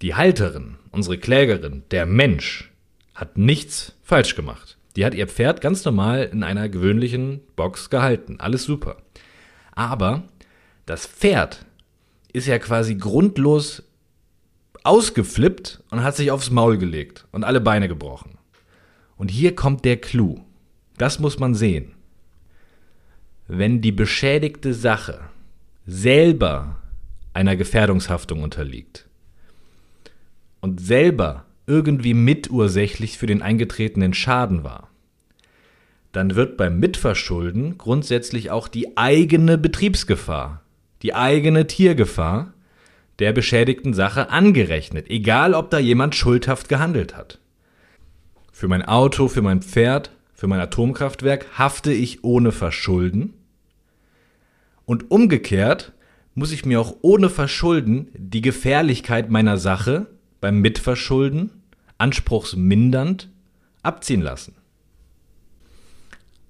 Die 0.00 0.14
Halterin, 0.14 0.76
unsere 0.90 1.18
Klägerin, 1.18 1.82
der 1.90 2.06
Mensch, 2.06 2.72
hat 3.14 3.36
nichts 3.36 3.94
falsch 4.02 4.34
gemacht. 4.34 4.78
Die 4.96 5.04
hat 5.04 5.14
ihr 5.14 5.28
Pferd 5.28 5.60
ganz 5.60 5.84
normal 5.84 6.30
in 6.32 6.42
einer 6.42 6.68
gewöhnlichen 6.68 7.40
Box 7.56 7.90
gehalten. 7.90 8.40
Alles 8.40 8.64
super. 8.64 8.96
Aber 9.72 10.22
das 10.86 11.06
Pferd 11.06 11.66
ist 12.32 12.46
ja 12.46 12.58
quasi 12.58 12.94
grundlos 12.94 13.82
ausgeflippt 14.84 15.82
und 15.90 16.02
hat 16.02 16.16
sich 16.16 16.30
aufs 16.30 16.50
Maul 16.50 16.78
gelegt 16.78 17.26
und 17.32 17.44
alle 17.44 17.60
Beine 17.60 17.88
gebrochen. 17.88 18.38
Und 19.16 19.30
hier 19.30 19.54
kommt 19.54 19.84
der 19.84 19.96
Clou. 19.96 20.40
Das 20.96 21.18
muss 21.18 21.38
man 21.38 21.54
sehen. 21.54 21.94
Wenn 23.46 23.80
die 23.80 23.92
beschädigte 23.92 24.74
Sache 24.74 25.20
selber 25.86 26.76
einer 27.32 27.56
Gefährdungshaftung 27.56 28.42
unterliegt, 28.42 29.08
und 30.60 30.80
selber 30.80 31.44
irgendwie 31.66 32.14
mitursächlich 32.14 33.18
für 33.18 33.26
den 33.26 33.42
eingetretenen 33.42 34.14
Schaden 34.14 34.64
war, 34.64 34.88
dann 36.12 36.34
wird 36.34 36.56
beim 36.56 36.78
Mitverschulden 36.78 37.78
grundsätzlich 37.78 38.50
auch 38.50 38.68
die 38.68 38.96
eigene 38.96 39.58
Betriebsgefahr, 39.58 40.62
die 41.02 41.14
eigene 41.14 41.66
Tiergefahr 41.66 42.54
der 43.18 43.32
beschädigten 43.32 43.94
Sache 43.94 44.30
angerechnet, 44.30 45.10
egal 45.10 45.54
ob 45.54 45.70
da 45.70 45.78
jemand 45.78 46.14
schuldhaft 46.14 46.68
gehandelt 46.68 47.16
hat. 47.16 47.38
Für 48.52 48.68
mein 48.68 48.82
Auto, 48.82 49.28
für 49.28 49.42
mein 49.42 49.62
Pferd, 49.62 50.10
für 50.32 50.46
mein 50.46 50.60
Atomkraftwerk 50.60 51.58
hafte 51.58 51.92
ich 51.92 52.24
ohne 52.24 52.52
Verschulden 52.52 53.34
und 54.88 55.10
umgekehrt 55.10 55.92
muss 56.34 56.52
ich 56.52 56.64
mir 56.64 56.80
auch 56.80 56.96
ohne 57.02 57.28
Verschulden 57.28 58.08
die 58.14 58.40
Gefährlichkeit 58.40 59.28
meiner 59.28 59.58
Sache 59.58 60.06
beim 60.40 60.60
Mitverschulden 60.60 61.50
anspruchsmindernd 61.98 63.28
abziehen 63.82 64.22
lassen. 64.22 64.54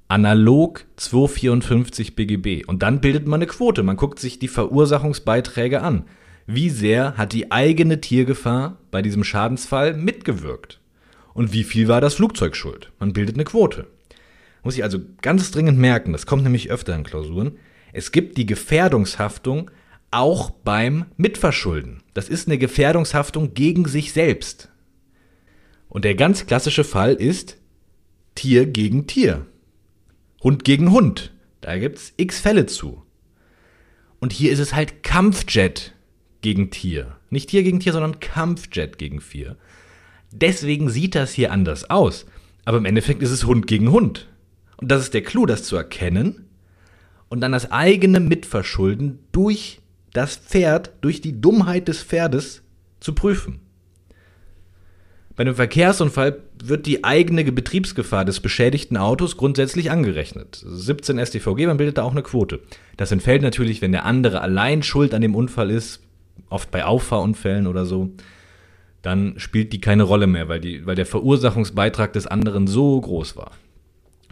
Analog 0.06 0.84
254 0.96 2.14
BGB. 2.14 2.64
Und 2.66 2.82
dann 2.82 3.00
bildet 3.00 3.26
man 3.26 3.38
eine 3.38 3.46
Quote. 3.46 3.82
Man 3.82 3.96
guckt 3.96 4.20
sich 4.20 4.38
die 4.38 4.48
Verursachungsbeiträge 4.48 5.82
an. 5.82 6.04
Wie 6.50 6.70
sehr 6.70 7.18
hat 7.18 7.34
die 7.34 7.52
eigene 7.52 8.00
Tiergefahr 8.00 8.78
bei 8.90 9.02
diesem 9.02 9.22
Schadensfall 9.22 9.92
mitgewirkt? 9.92 10.80
Und 11.34 11.52
wie 11.52 11.62
viel 11.62 11.88
war 11.88 12.00
das 12.00 12.14
Flugzeug 12.14 12.56
schuld? 12.56 12.90
Man 12.98 13.12
bildet 13.12 13.36
eine 13.36 13.44
Quote. 13.44 13.86
Muss 14.62 14.74
ich 14.74 14.82
also 14.82 14.98
ganz 15.20 15.50
dringend 15.50 15.78
merken, 15.78 16.12
das 16.12 16.24
kommt 16.24 16.44
nämlich 16.44 16.70
öfter 16.70 16.94
in 16.94 17.04
Klausuren. 17.04 17.58
Es 17.92 18.12
gibt 18.12 18.38
die 18.38 18.46
Gefährdungshaftung 18.46 19.70
auch 20.10 20.48
beim 20.48 21.04
Mitverschulden. 21.18 22.02
Das 22.14 22.30
ist 22.30 22.48
eine 22.48 22.56
Gefährdungshaftung 22.56 23.52
gegen 23.52 23.86
sich 23.86 24.14
selbst. 24.14 24.70
Und 25.90 26.06
der 26.06 26.14
ganz 26.14 26.46
klassische 26.46 26.84
Fall 26.84 27.12
ist 27.12 27.58
Tier 28.36 28.64
gegen 28.64 29.06
Tier. 29.06 29.44
Hund 30.42 30.64
gegen 30.64 30.92
Hund. 30.92 31.30
Da 31.60 31.76
gibt's 31.76 32.14
x 32.16 32.40
Fälle 32.40 32.64
zu. 32.64 33.02
Und 34.18 34.32
hier 34.32 34.50
ist 34.50 34.60
es 34.60 34.74
halt 34.74 35.02
Kampfjet 35.02 35.92
gegen 36.40 36.70
Tier. 36.70 37.16
Nicht 37.30 37.50
Tier 37.50 37.62
gegen 37.62 37.80
Tier, 37.80 37.92
sondern 37.92 38.20
Kampfjet 38.20 38.98
gegen 38.98 39.20
Vier. 39.20 39.56
Deswegen 40.30 40.90
sieht 40.90 41.14
das 41.14 41.32
hier 41.32 41.52
anders 41.52 41.90
aus. 41.90 42.26
Aber 42.64 42.78
im 42.78 42.84
Endeffekt 42.84 43.22
ist 43.22 43.30
es 43.30 43.46
Hund 43.46 43.66
gegen 43.66 43.90
Hund. 43.90 44.28
Und 44.76 44.90
das 44.90 45.02
ist 45.02 45.14
der 45.14 45.22
Clou, 45.22 45.46
das 45.46 45.64
zu 45.64 45.76
erkennen 45.76 46.46
und 47.28 47.40
dann 47.40 47.52
das 47.52 47.70
eigene 47.70 48.20
Mitverschulden 48.20 49.18
durch 49.32 49.80
das 50.12 50.36
Pferd 50.36 50.92
durch 51.00 51.20
die 51.20 51.40
Dummheit 51.40 51.88
des 51.88 52.02
Pferdes 52.02 52.62
zu 53.00 53.14
prüfen. 53.14 53.60
Bei 55.36 55.42
einem 55.42 55.54
Verkehrsunfall 55.54 56.42
wird 56.60 56.86
die 56.86 57.04
eigene 57.04 57.44
Betriebsgefahr 57.44 58.24
des 58.24 58.40
beschädigten 58.40 58.96
Autos 58.96 59.36
grundsätzlich 59.36 59.90
angerechnet. 59.90 60.64
17 60.66 61.24
StVG, 61.24 61.66
man 61.66 61.76
bildet 61.76 61.98
da 61.98 62.02
auch 62.02 62.10
eine 62.10 62.24
Quote. 62.24 62.60
Das 62.96 63.12
entfällt 63.12 63.42
natürlich, 63.42 63.80
wenn 63.80 63.92
der 63.92 64.04
andere 64.04 64.40
allein 64.40 64.82
schuld 64.82 65.14
an 65.14 65.22
dem 65.22 65.36
Unfall 65.36 65.70
ist, 65.70 66.02
oft 66.48 66.70
bei 66.70 66.84
Auffahrunfällen 66.84 67.66
oder 67.66 67.84
so. 67.84 68.10
Dann 69.02 69.34
spielt 69.38 69.72
die 69.72 69.80
keine 69.80 70.02
Rolle 70.02 70.26
mehr, 70.26 70.48
weil, 70.48 70.60
die, 70.60 70.86
weil 70.86 70.96
der 70.96 71.06
Verursachungsbeitrag 71.06 72.12
des 72.12 72.26
anderen 72.26 72.66
so 72.66 73.00
groß 73.00 73.36
war. 73.36 73.52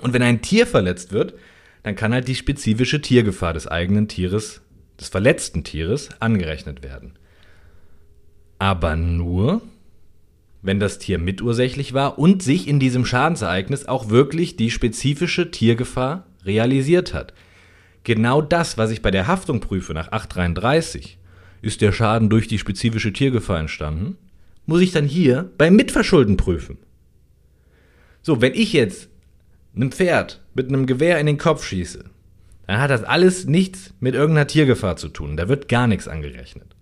Und 0.00 0.12
wenn 0.12 0.22
ein 0.22 0.42
Tier 0.42 0.66
verletzt 0.66 1.12
wird, 1.12 1.34
dann 1.82 1.94
kann 1.94 2.12
halt 2.12 2.28
die 2.28 2.34
spezifische 2.34 3.00
Tiergefahr 3.00 3.52
des 3.52 3.66
eigenen 3.68 4.08
Tieres 4.08 4.60
des 5.00 5.08
verletzten 5.08 5.64
Tieres 5.64 6.08
angerechnet 6.20 6.82
werden. 6.82 7.12
Aber 8.58 8.96
nur, 8.96 9.60
wenn 10.62 10.80
das 10.80 10.98
Tier 10.98 11.18
mitursächlich 11.18 11.92
war 11.92 12.18
und 12.18 12.42
sich 12.42 12.66
in 12.66 12.80
diesem 12.80 13.04
Schadensereignis 13.04 13.86
auch 13.86 14.08
wirklich 14.08 14.56
die 14.56 14.70
spezifische 14.70 15.50
Tiergefahr 15.50 16.26
realisiert 16.44 17.12
hat. 17.12 17.34
Genau 18.04 18.40
das, 18.40 18.78
was 18.78 18.90
ich 18.90 19.02
bei 19.02 19.10
der 19.10 19.26
Haftung 19.26 19.60
prüfe 19.60 19.92
nach 19.92 20.12
833, 20.12 21.18
ist 21.66 21.80
der 21.80 21.92
Schaden 21.92 22.30
durch 22.30 22.48
die 22.48 22.58
spezifische 22.58 23.12
Tiergefahr 23.12 23.58
entstanden, 23.58 24.16
muss 24.64 24.80
ich 24.80 24.92
dann 24.92 25.04
hier 25.06 25.50
beim 25.58 25.76
Mitverschulden 25.76 26.36
prüfen. 26.36 26.78
So, 28.22 28.40
wenn 28.40 28.54
ich 28.54 28.72
jetzt 28.72 29.08
einem 29.74 29.92
Pferd 29.92 30.42
mit 30.54 30.68
einem 30.68 30.86
Gewehr 30.86 31.20
in 31.20 31.26
den 31.26 31.38
Kopf 31.38 31.64
schieße, 31.64 32.04
dann 32.66 32.78
hat 32.80 32.90
das 32.90 33.04
alles 33.04 33.44
nichts 33.44 33.92
mit 34.00 34.14
irgendeiner 34.14 34.46
Tiergefahr 34.46 34.96
zu 34.96 35.08
tun. 35.08 35.36
Da 35.36 35.48
wird 35.48 35.68
gar 35.68 35.86
nichts 35.86 36.08
angerechnet. 36.08 36.74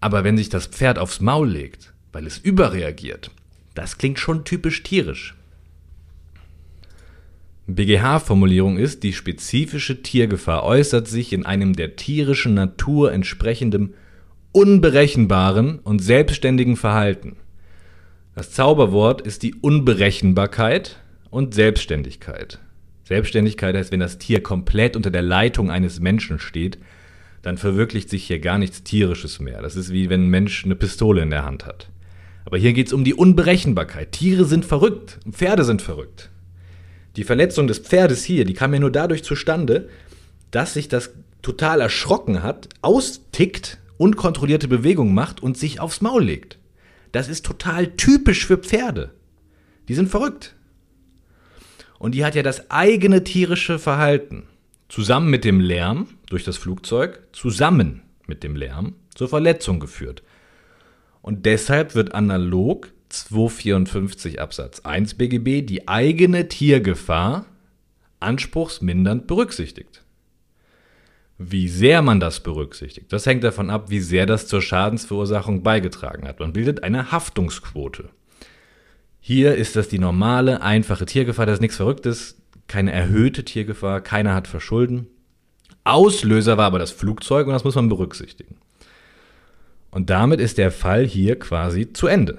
Aber 0.00 0.24
wenn 0.24 0.36
sich 0.36 0.48
das 0.48 0.66
Pferd 0.66 0.98
aufs 0.98 1.20
Maul 1.20 1.48
legt, 1.48 1.94
weil 2.12 2.26
es 2.26 2.38
überreagiert, 2.38 3.30
das 3.74 3.98
klingt 3.98 4.18
schon 4.18 4.44
typisch 4.44 4.82
tierisch. 4.82 5.35
BGH-Formulierung 7.66 8.78
ist, 8.78 9.02
die 9.02 9.12
spezifische 9.12 10.02
Tiergefahr 10.02 10.62
äußert 10.62 11.08
sich 11.08 11.32
in 11.32 11.44
einem 11.44 11.74
der 11.74 11.96
tierischen 11.96 12.54
Natur 12.54 13.12
entsprechendem 13.12 13.94
unberechenbaren 14.52 15.80
und 15.80 15.98
selbstständigen 15.98 16.76
Verhalten. 16.76 17.36
Das 18.34 18.52
Zauberwort 18.52 19.20
ist 19.20 19.42
die 19.42 19.54
Unberechenbarkeit 19.54 21.02
und 21.30 21.54
Selbstständigkeit. 21.54 22.60
Selbstständigkeit 23.04 23.76
heißt, 23.76 23.92
wenn 23.92 24.00
das 24.00 24.18
Tier 24.18 24.42
komplett 24.42 24.96
unter 24.96 25.10
der 25.10 25.22
Leitung 25.22 25.70
eines 25.70 26.00
Menschen 26.00 26.38
steht, 26.38 26.78
dann 27.42 27.58
verwirklicht 27.58 28.10
sich 28.10 28.24
hier 28.24 28.38
gar 28.38 28.58
nichts 28.58 28.82
Tierisches 28.82 29.40
mehr. 29.40 29.60
Das 29.60 29.76
ist 29.76 29.92
wie 29.92 30.08
wenn 30.08 30.26
ein 30.26 30.30
Mensch 30.30 30.64
eine 30.64 30.74
Pistole 30.74 31.22
in 31.22 31.30
der 31.30 31.44
Hand 31.44 31.66
hat. 31.66 31.90
Aber 32.44 32.58
hier 32.58 32.72
geht 32.72 32.86
es 32.86 32.92
um 32.92 33.04
die 33.04 33.14
Unberechenbarkeit. 33.14 34.12
Tiere 34.12 34.44
sind 34.44 34.64
verrückt, 34.64 35.18
Pferde 35.30 35.64
sind 35.64 35.82
verrückt. 35.82 36.30
Die 37.16 37.24
Verletzung 37.24 37.66
des 37.66 37.78
Pferdes 37.78 38.24
hier, 38.24 38.44
die 38.44 38.54
kam 38.54 38.74
ja 38.74 38.80
nur 38.80 38.92
dadurch 38.92 39.24
zustande, 39.24 39.88
dass 40.50 40.74
sich 40.74 40.88
das 40.88 41.10
total 41.42 41.80
erschrocken 41.80 42.42
hat, 42.42 42.68
austickt, 42.82 43.78
unkontrollierte 43.96 44.68
Bewegungen 44.68 45.14
macht 45.14 45.42
und 45.42 45.56
sich 45.56 45.80
aufs 45.80 46.00
Maul 46.00 46.24
legt. 46.24 46.58
Das 47.12 47.28
ist 47.28 47.46
total 47.46 47.92
typisch 47.96 48.46
für 48.46 48.58
Pferde. 48.58 49.14
Die 49.88 49.94
sind 49.94 50.10
verrückt. 50.10 50.54
Und 51.98 52.14
die 52.14 52.24
hat 52.24 52.34
ja 52.34 52.42
das 52.42 52.70
eigene 52.70 53.24
tierische 53.24 53.78
Verhalten 53.78 54.44
zusammen 54.88 55.30
mit 55.30 55.44
dem 55.44 55.60
Lärm 55.60 56.08
durch 56.28 56.44
das 56.44 56.56
Flugzeug, 56.56 57.22
zusammen 57.32 58.02
mit 58.26 58.42
dem 58.42 58.56
Lärm 58.56 58.94
zur 59.14 59.28
Verletzung 59.28 59.80
geführt. 59.80 60.22
Und 61.22 61.46
deshalb 61.46 61.94
wird 61.94 62.14
analog 62.14 62.92
254 63.08 64.40
Absatz 64.40 64.80
1 64.80 65.14
BGB 65.14 65.66
die 65.66 65.88
eigene 65.88 66.48
Tiergefahr 66.48 67.46
anspruchsmindernd 68.20 69.26
berücksichtigt. 69.26 70.02
Wie 71.38 71.68
sehr 71.68 72.00
man 72.00 72.18
das 72.18 72.40
berücksichtigt, 72.40 73.12
das 73.12 73.26
hängt 73.26 73.44
davon 73.44 73.68
ab, 73.68 73.90
wie 73.90 74.00
sehr 74.00 74.24
das 74.24 74.46
zur 74.46 74.62
Schadensverursachung 74.62 75.62
beigetragen 75.62 76.26
hat. 76.26 76.40
Man 76.40 76.54
bildet 76.54 76.82
eine 76.82 77.12
Haftungsquote. 77.12 78.08
Hier 79.20 79.54
ist 79.54 79.76
das 79.76 79.88
die 79.88 79.98
normale, 79.98 80.62
einfache 80.62 81.04
Tiergefahr, 81.04 81.44
das 81.44 81.54
ist 81.54 81.60
nichts 81.60 81.76
Verrücktes, 81.76 82.40
keine 82.68 82.92
erhöhte 82.92 83.44
Tiergefahr, 83.44 84.00
keiner 84.00 84.34
hat 84.34 84.48
Verschulden. 84.48 85.08
Auslöser 85.84 86.56
war 86.56 86.66
aber 86.66 86.78
das 86.78 86.90
Flugzeug 86.90 87.46
und 87.46 87.52
das 87.52 87.64
muss 87.64 87.74
man 87.74 87.88
berücksichtigen. 87.88 88.56
Und 89.90 90.10
damit 90.10 90.40
ist 90.40 90.58
der 90.58 90.72
Fall 90.72 91.06
hier 91.06 91.38
quasi 91.38 91.92
zu 91.92 92.06
Ende. 92.06 92.38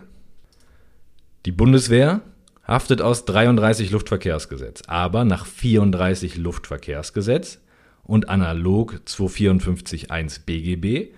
Die 1.48 1.54
Bundeswehr 1.54 2.20
haftet 2.66 3.02
aus 3.02 3.24
33 3.24 3.92
Luftverkehrsgesetz, 3.92 4.82
aber 4.88 5.24
nach 5.24 5.46
34 5.46 6.36
Luftverkehrsgesetz 6.36 7.62
und 8.04 8.28
analog 8.28 9.00
254.1 9.06 10.42
BGB 10.46 11.14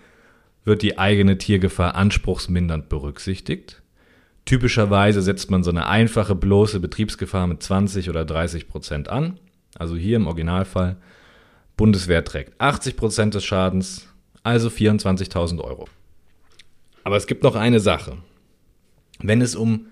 wird 0.66 0.84
die 0.84 1.00
eigene 1.00 1.40
Tiergefahr 1.40 1.96
anspruchsmindernd 1.96 2.90
berücksichtigt. 2.90 3.82
Typischerweise 4.46 5.24
setzt 5.24 5.50
man 5.50 5.64
so 5.64 5.72
eine 5.72 5.88
einfache 5.88 6.36
bloße 6.36 6.80
Betriebsgefahr 6.80 7.48
mit 7.48 7.64
20 7.64 8.08
oder 8.12 8.24
30 8.24 8.68
Prozent 8.68 9.10
an. 9.10 9.40
Also 9.80 9.96
hier 9.96 10.18
im 10.18 10.28
Originalfall. 10.28 10.98
Bundeswehr 11.76 12.24
trägt 12.24 12.62
80 12.62 12.98
Prozent 12.98 13.34
des 13.34 13.46
Schadens, 13.46 14.08
also 14.44 14.70
24.000 14.70 15.60
Euro. 15.60 15.88
Aber 17.04 17.18
es 17.18 17.26
gibt 17.26 17.42
noch 17.42 17.56
eine 17.56 17.80
Sache. 17.80 18.18
Wenn 19.18 19.42
es 19.42 19.56
um 19.56 19.88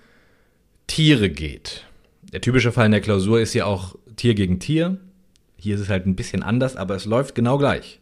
Tiere 0.87 1.29
geht, 1.29 1.85
der 2.33 2.41
typische 2.41 2.71
Fall 2.71 2.87
in 2.87 2.91
der 2.91 3.01
Klausur 3.01 3.39
ist 3.39 3.53
ja 3.53 3.65
auch 3.65 3.95
Tier 4.15 4.33
gegen 4.33 4.59
Tier. 4.59 4.97
Hier 5.57 5.75
ist 5.75 5.81
es 5.81 5.89
halt 5.89 6.05
ein 6.05 6.15
bisschen 6.15 6.43
anders, 6.43 6.75
aber 6.75 6.95
es 6.95 7.05
läuft 7.05 7.35
genau 7.35 7.57
gleich. 7.57 7.99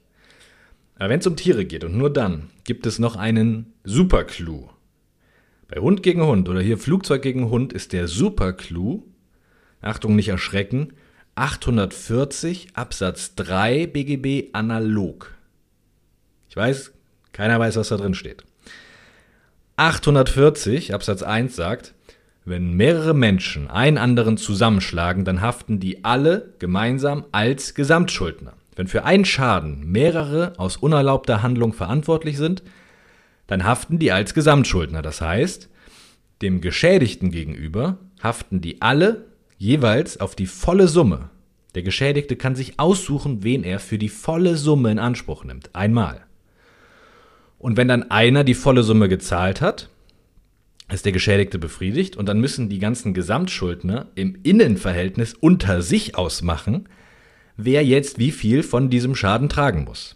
Aber 0.97 1.09
wenn 1.09 1.19
es 1.19 1.27
um 1.27 1.35
Tiere 1.35 1.65
geht 1.65 1.83
und 1.83 1.97
nur 1.97 2.11
dann, 2.11 2.49
gibt 2.63 2.85
es 2.85 2.99
noch 2.99 3.15
einen 3.15 3.73
Superclou. 3.83 4.69
Bei 5.67 5.81
Hund 5.81 6.03
gegen 6.03 6.23
Hund 6.23 6.47
oder 6.47 6.61
hier 6.61 6.77
Flugzeug 6.77 7.21
gegen 7.21 7.49
Hund 7.49 7.73
ist 7.73 7.91
der 7.91 8.07
Superclou, 8.07 9.03
Achtung, 9.81 10.15
nicht 10.15 10.29
erschrecken, 10.29 10.93
840 11.35 12.69
Absatz 12.75 13.35
3 13.35 13.87
BGB 13.87 14.49
analog. 14.53 15.33
Ich 16.49 16.55
weiß, 16.55 16.93
keiner 17.33 17.59
weiß, 17.59 17.75
was 17.75 17.89
da 17.89 17.97
drin 17.97 18.13
steht. 18.13 18.43
840 19.75 20.93
Absatz 20.93 21.23
1 21.23 21.55
sagt, 21.55 21.94
wenn 22.45 22.73
mehrere 22.73 23.15
Menschen 23.15 23.69
einen 23.69 23.97
anderen 23.97 24.37
zusammenschlagen, 24.37 25.25
dann 25.25 25.41
haften 25.41 25.79
die 25.79 26.05
alle 26.05 26.53
gemeinsam 26.59 27.25
als 27.31 27.73
Gesamtschuldner. 27.73 28.53
Wenn 28.75 28.87
für 28.87 29.03
einen 29.03 29.25
Schaden 29.25 29.91
mehrere 29.91 30.53
aus 30.57 30.77
unerlaubter 30.77 31.41
Handlung 31.41 31.73
verantwortlich 31.73 32.37
sind, 32.37 32.61
dann 33.47 33.63
haften 33.63 33.97
die 33.97 34.11
als 34.11 34.33
Gesamtschuldner. 34.33 35.01
Das 35.01 35.21
heißt, 35.21 35.69
dem 36.41 36.61
Geschädigten 36.61 37.31
gegenüber 37.31 37.97
haften 38.21 38.61
die 38.61 38.81
alle 38.81 39.25
jeweils 39.57 40.19
auf 40.19 40.35
die 40.35 40.47
volle 40.47 40.87
Summe. 40.87 41.29
Der 41.73 41.83
Geschädigte 41.83 42.35
kann 42.35 42.55
sich 42.55 42.79
aussuchen, 42.79 43.43
wen 43.43 43.63
er 43.63 43.79
für 43.79 43.97
die 43.97 44.09
volle 44.09 44.55
Summe 44.55 44.91
in 44.91 44.99
Anspruch 44.99 45.43
nimmt. 45.43 45.75
Einmal. 45.75 46.21
Und 47.57 47.77
wenn 47.77 47.87
dann 47.87 48.11
einer 48.11 48.43
die 48.43 48.53
volle 48.53 48.83
Summe 48.83 49.09
gezahlt 49.09 49.61
hat, 49.61 49.89
ist 50.93 51.05
der 51.05 51.11
Geschädigte 51.11 51.57
befriedigt 51.57 52.15
und 52.15 52.27
dann 52.27 52.39
müssen 52.39 52.69
die 52.69 52.79
ganzen 52.79 53.13
Gesamtschuldner 53.13 54.07
im 54.15 54.37
Innenverhältnis 54.43 55.33
unter 55.33 55.81
sich 55.81 56.15
ausmachen, 56.15 56.87
wer 57.57 57.83
jetzt 57.83 58.19
wie 58.19 58.31
viel 58.31 58.61
von 58.61 58.89
diesem 58.89 59.15
Schaden 59.15 59.49
tragen 59.49 59.83
muss. 59.83 60.15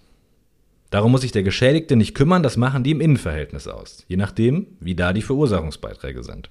Darum 0.92 1.12
muss 1.12 1.22
sich 1.22 1.32
der 1.32 1.44
Geschädigte 1.44 1.96
nicht 1.96 2.16
kümmern, 2.16 2.44
das 2.44 2.58
machen 2.58 2.84
die 2.84 2.92
im 2.92 3.02
Innenverhältnis 3.02 3.68
aus, 3.68 4.06
je 4.08 4.18
nachdem, 4.18 4.68
wie 4.80 4.96
da 4.96 5.14
die 5.14 5.22
Verursachungsbeiträge 5.22 6.24
sind. 6.24 6.50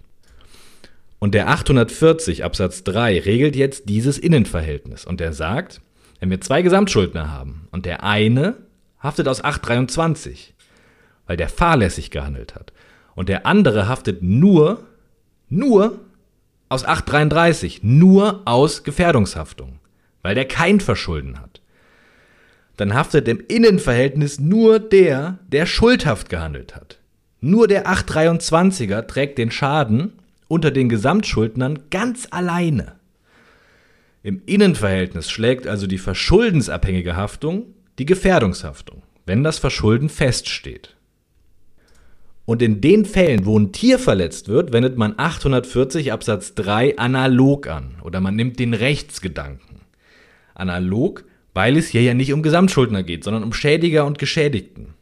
Und 1.20 1.35
der 1.35 1.48
840 1.48 2.44
Absatz 2.44 2.85
3 2.85 3.20
regelt 3.20 3.57
jetzt 3.57 3.88
dieses 3.88 4.18
Innenverhältnis 4.18 5.04
und 5.04 5.20
der 5.20 5.33
sagt, 5.33 5.81
wenn 6.20 6.31
wir 6.31 6.40
zwei 6.40 6.62
Gesamtschuldner 6.62 7.33
haben 7.33 7.68
und 7.70 7.87
der 7.87 8.04
eine 8.04 8.57
haftet 9.00 9.28
aus 9.28 9.42
823, 9.42 10.54
weil 11.26 11.37
der 11.37 11.48
fahrlässig 11.48 12.11
gehandelt 12.11 12.54
hat 12.54 12.72
und 13.18 13.28
der 13.28 13.46
andere 13.46 13.88
haftet 13.88 14.22
nur, 14.22 14.87
nur 15.48 15.98
aus 16.68 16.85
833, 16.85 17.83
nur 17.83 18.42
aus 18.44 18.85
Gefährdungshaftung, 18.85 19.81
weil 20.22 20.37
der 20.37 20.44
kein 20.44 20.78
Verschulden 20.78 21.40
hat. 21.40 21.61
Dann 22.76 22.94
haftet 22.94 23.26
im 23.26 23.42
Innenverhältnis 23.48 24.38
nur 24.38 24.78
der, 24.78 25.40
der 25.48 25.66
schuldhaft 25.66 26.28
gehandelt 26.28 26.76
hat. 26.76 27.00
Nur 27.40 27.66
der 27.66 27.88
823er 27.88 29.04
trägt 29.09 29.38
den 29.38 29.50
Schaden 29.50 30.12
unter 30.46 30.70
den 30.70 30.88
Gesamtschuldnern 30.88 31.90
ganz 31.90 32.28
alleine. 32.31 33.00
Im 34.22 34.42
Innenverhältnis 34.46 35.28
schlägt 35.28 35.66
also 35.66 35.88
die 35.88 35.98
verschuldensabhängige 35.98 37.16
Haftung 37.16 37.74
die 37.98 38.07
Gefährdungshaftung, 38.07 39.02
wenn 39.26 39.42
das 39.42 39.59
Verschulden 39.59 40.09
feststeht. 40.09 40.94
Und 42.49 42.63
in 42.63 42.81
den 42.81 43.05
Fällen, 43.05 43.45
wo 43.45 43.59
ein 43.59 43.73
Tier 43.73 43.99
verletzt 43.99 44.49
wird, 44.49 44.73
wendet 44.73 44.97
man 44.97 45.13
840 45.19 46.13
Absatz 46.13 46.55
3 46.55 46.97
analog 46.97 47.67
an 47.67 47.97
oder 48.01 48.23
man 48.23 48.37
nimmt 48.37 48.59
den 48.59 48.73
Rechtsgedanken. 48.73 49.83
Analog, 50.55 51.27
weil 51.53 51.77
es 51.77 51.89
hier 51.89 52.01
ja 52.01 52.15
nicht 52.15 52.33
um 52.33 52.43
Gesamtschuldner 52.43 53.03
geht, 53.03 53.23
sondern 53.23 53.45
um 53.45 53.53
Schädiger 53.53 54.07
und 54.07 54.19
Geschädigten. 54.19 54.95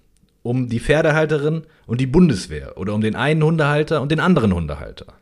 Um 0.42 0.68
die 0.68 0.80
Pferdehalterin 0.80 1.62
und 1.86 2.00
die 2.00 2.08
Bundeswehr 2.08 2.76
oder 2.76 2.94
um 2.94 3.00
den 3.00 3.14
einen 3.14 3.44
Hundehalter 3.44 4.02
und 4.02 4.10
den 4.10 4.18
anderen 4.18 4.52
Hundehalter. 4.52 5.14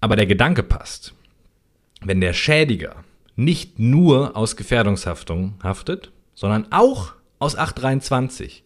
Aber 0.00 0.16
der 0.16 0.24
Gedanke 0.24 0.62
passt. 0.62 1.12
Wenn 2.00 2.22
der 2.22 2.32
Schädiger 2.32 3.04
nicht 3.36 3.78
nur 3.78 4.38
aus 4.38 4.56
Gefährdungshaftung 4.56 5.56
haftet, 5.62 6.12
sondern 6.34 6.72
auch 6.72 7.12
aus 7.40 7.56
823, 7.56 8.63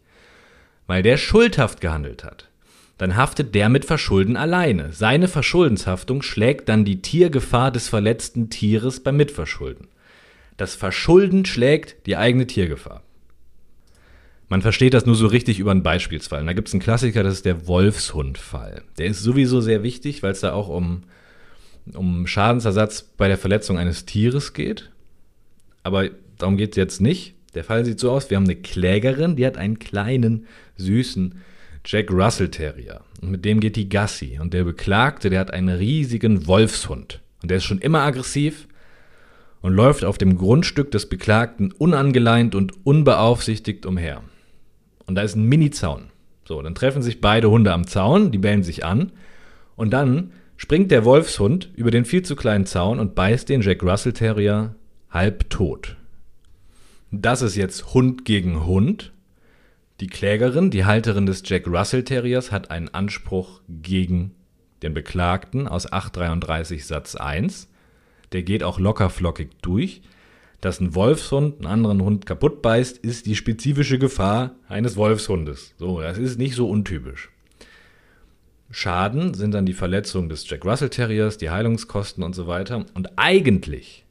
weil 0.88 1.04
der 1.04 1.18
schuldhaft 1.18 1.80
gehandelt 1.80 2.24
hat, 2.24 2.48
dann 2.96 3.14
haftet 3.14 3.54
der 3.54 3.68
mit 3.68 3.84
Verschulden 3.84 4.36
alleine. 4.36 4.92
Seine 4.92 5.28
Verschuldenshaftung 5.28 6.22
schlägt 6.22 6.68
dann 6.68 6.84
die 6.84 7.00
Tiergefahr 7.00 7.70
des 7.70 7.88
verletzten 7.88 8.50
Tieres 8.50 9.00
beim 9.00 9.16
Mitverschulden. 9.16 9.86
Das 10.56 10.74
Verschulden 10.74 11.44
schlägt 11.44 12.06
die 12.06 12.16
eigene 12.16 12.48
Tiergefahr. 12.48 13.04
Man 14.48 14.62
versteht 14.62 14.94
das 14.94 15.06
nur 15.06 15.14
so 15.14 15.26
richtig 15.26 15.60
über 15.60 15.70
einen 15.70 15.82
Beispielsfall. 15.82 16.40
Und 16.40 16.46
da 16.46 16.54
gibt 16.54 16.68
es 16.68 16.74
einen 16.74 16.82
Klassiker, 16.82 17.22
das 17.22 17.34
ist 17.34 17.44
der 17.44 17.68
Wolfshundfall. 17.68 18.82
Der 18.96 19.06
ist 19.06 19.22
sowieso 19.22 19.60
sehr 19.60 19.82
wichtig, 19.82 20.22
weil 20.22 20.32
es 20.32 20.40
da 20.40 20.54
auch 20.54 20.68
um, 20.68 21.02
um 21.94 22.26
Schadensersatz 22.26 23.02
bei 23.02 23.28
der 23.28 23.38
Verletzung 23.38 23.78
eines 23.78 24.06
Tieres 24.06 24.54
geht. 24.54 24.90
Aber 25.82 26.08
darum 26.38 26.56
geht 26.56 26.70
es 26.70 26.76
jetzt 26.76 27.00
nicht. 27.00 27.34
Der 27.54 27.64
Fall 27.64 27.84
sieht 27.84 28.00
so 28.00 28.10
aus, 28.10 28.30
wir 28.30 28.36
haben 28.36 28.44
eine 28.44 28.56
Klägerin, 28.56 29.36
die 29.36 29.46
hat 29.46 29.56
einen 29.56 29.78
kleinen, 29.78 30.46
süßen 30.76 31.40
Jack 31.84 32.10
Russell 32.10 32.50
Terrier. 32.50 33.00
Und 33.22 33.30
mit 33.30 33.44
dem 33.44 33.60
geht 33.60 33.76
die 33.76 33.88
Gassi. 33.88 34.38
Und 34.40 34.52
der 34.54 34.64
Beklagte, 34.64 35.30
der 35.30 35.40
hat 35.40 35.52
einen 35.52 35.70
riesigen 35.70 36.46
Wolfshund. 36.46 37.20
Und 37.42 37.50
der 37.50 37.58
ist 37.58 37.64
schon 37.64 37.78
immer 37.78 38.02
aggressiv 38.02 38.68
und 39.60 39.72
läuft 39.72 40.04
auf 40.04 40.18
dem 40.18 40.36
Grundstück 40.36 40.90
des 40.90 41.08
Beklagten 41.08 41.72
unangeleint 41.72 42.54
und 42.54 42.74
unbeaufsichtigt 42.84 43.86
umher. 43.86 44.22
Und 45.06 45.14
da 45.14 45.22
ist 45.22 45.34
ein 45.34 45.44
Mini-Zaun. 45.44 46.10
So, 46.44 46.60
dann 46.62 46.74
treffen 46.74 47.02
sich 47.02 47.20
beide 47.20 47.50
Hunde 47.50 47.72
am 47.72 47.86
Zaun, 47.86 48.30
die 48.30 48.38
bellen 48.38 48.62
sich 48.62 48.84
an. 48.84 49.12
Und 49.76 49.90
dann 49.90 50.32
springt 50.56 50.90
der 50.90 51.04
Wolfshund 51.04 51.70
über 51.74 51.90
den 51.90 52.04
viel 52.04 52.22
zu 52.22 52.36
kleinen 52.36 52.66
Zaun 52.66 52.98
und 52.98 53.14
beißt 53.14 53.48
den 53.48 53.62
Jack 53.62 53.82
Russell 53.82 54.12
Terrier 54.12 54.74
halb 55.10 55.48
tot. 55.50 55.96
Das 57.10 57.40
ist 57.40 57.56
jetzt 57.56 57.94
Hund 57.94 58.26
gegen 58.26 58.66
Hund. 58.66 59.12
Die 60.00 60.08
Klägerin, 60.08 60.70
die 60.70 60.84
Halterin 60.84 61.24
des 61.24 61.42
Jack 61.44 61.66
Russell 61.66 62.04
Terriers, 62.04 62.52
hat 62.52 62.70
einen 62.70 62.90
Anspruch 62.90 63.62
gegen 63.68 64.34
den 64.82 64.92
Beklagten 64.92 65.66
aus 65.66 65.90
833 65.90 66.86
Satz 66.86 67.16
1. 67.16 67.68
Der 68.32 68.42
geht 68.42 68.62
auch 68.62 68.78
lockerflockig 68.78 69.48
durch. 69.62 70.02
Dass 70.60 70.80
ein 70.80 70.94
Wolfshund 70.94 71.58
einen 71.58 71.66
anderen 71.66 72.02
Hund 72.02 72.26
kaputt 72.26 72.62
beißt, 72.62 72.98
ist 72.98 73.26
die 73.26 73.36
spezifische 73.36 73.98
Gefahr 73.98 74.56
eines 74.68 74.96
Wolfshundes. 74.96 75.74
So, 75.78 76.00
das 76.00 76.18
ist 76.18 76.38
nicht 76.38 76.56
so 76.56 76.68
untypisch. 76.68 77.30
Schaden 78.70 79.32
sind 79.32 79.52
dann 79.52 79.66
die 79.66 79.72
Verletzung 79.72 80.28
des 80.28 80.48
Jack 80.50 80.64
Russell 80.66 80.90
Terriers, 80.90 81.38
die 81.38 81.48
Heilungskosten 81.48 82.22
und 82.22 82.34
so 82.34 82.46
weiter. 82.46 82.84
Und 82.92 83.18
eigentlich 83.18 84.04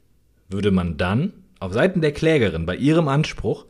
würde 0.48 0.72
man 0.72 0.96
dann 0.96 1.32
auf 1.60 1.72
Seiten 1.72 2.00
der 2.00 2.12
Klägerin 2.12 2.66
bei 2.66 2.76
ihrem 2.76 3.08
Anspruch 3.08 3.66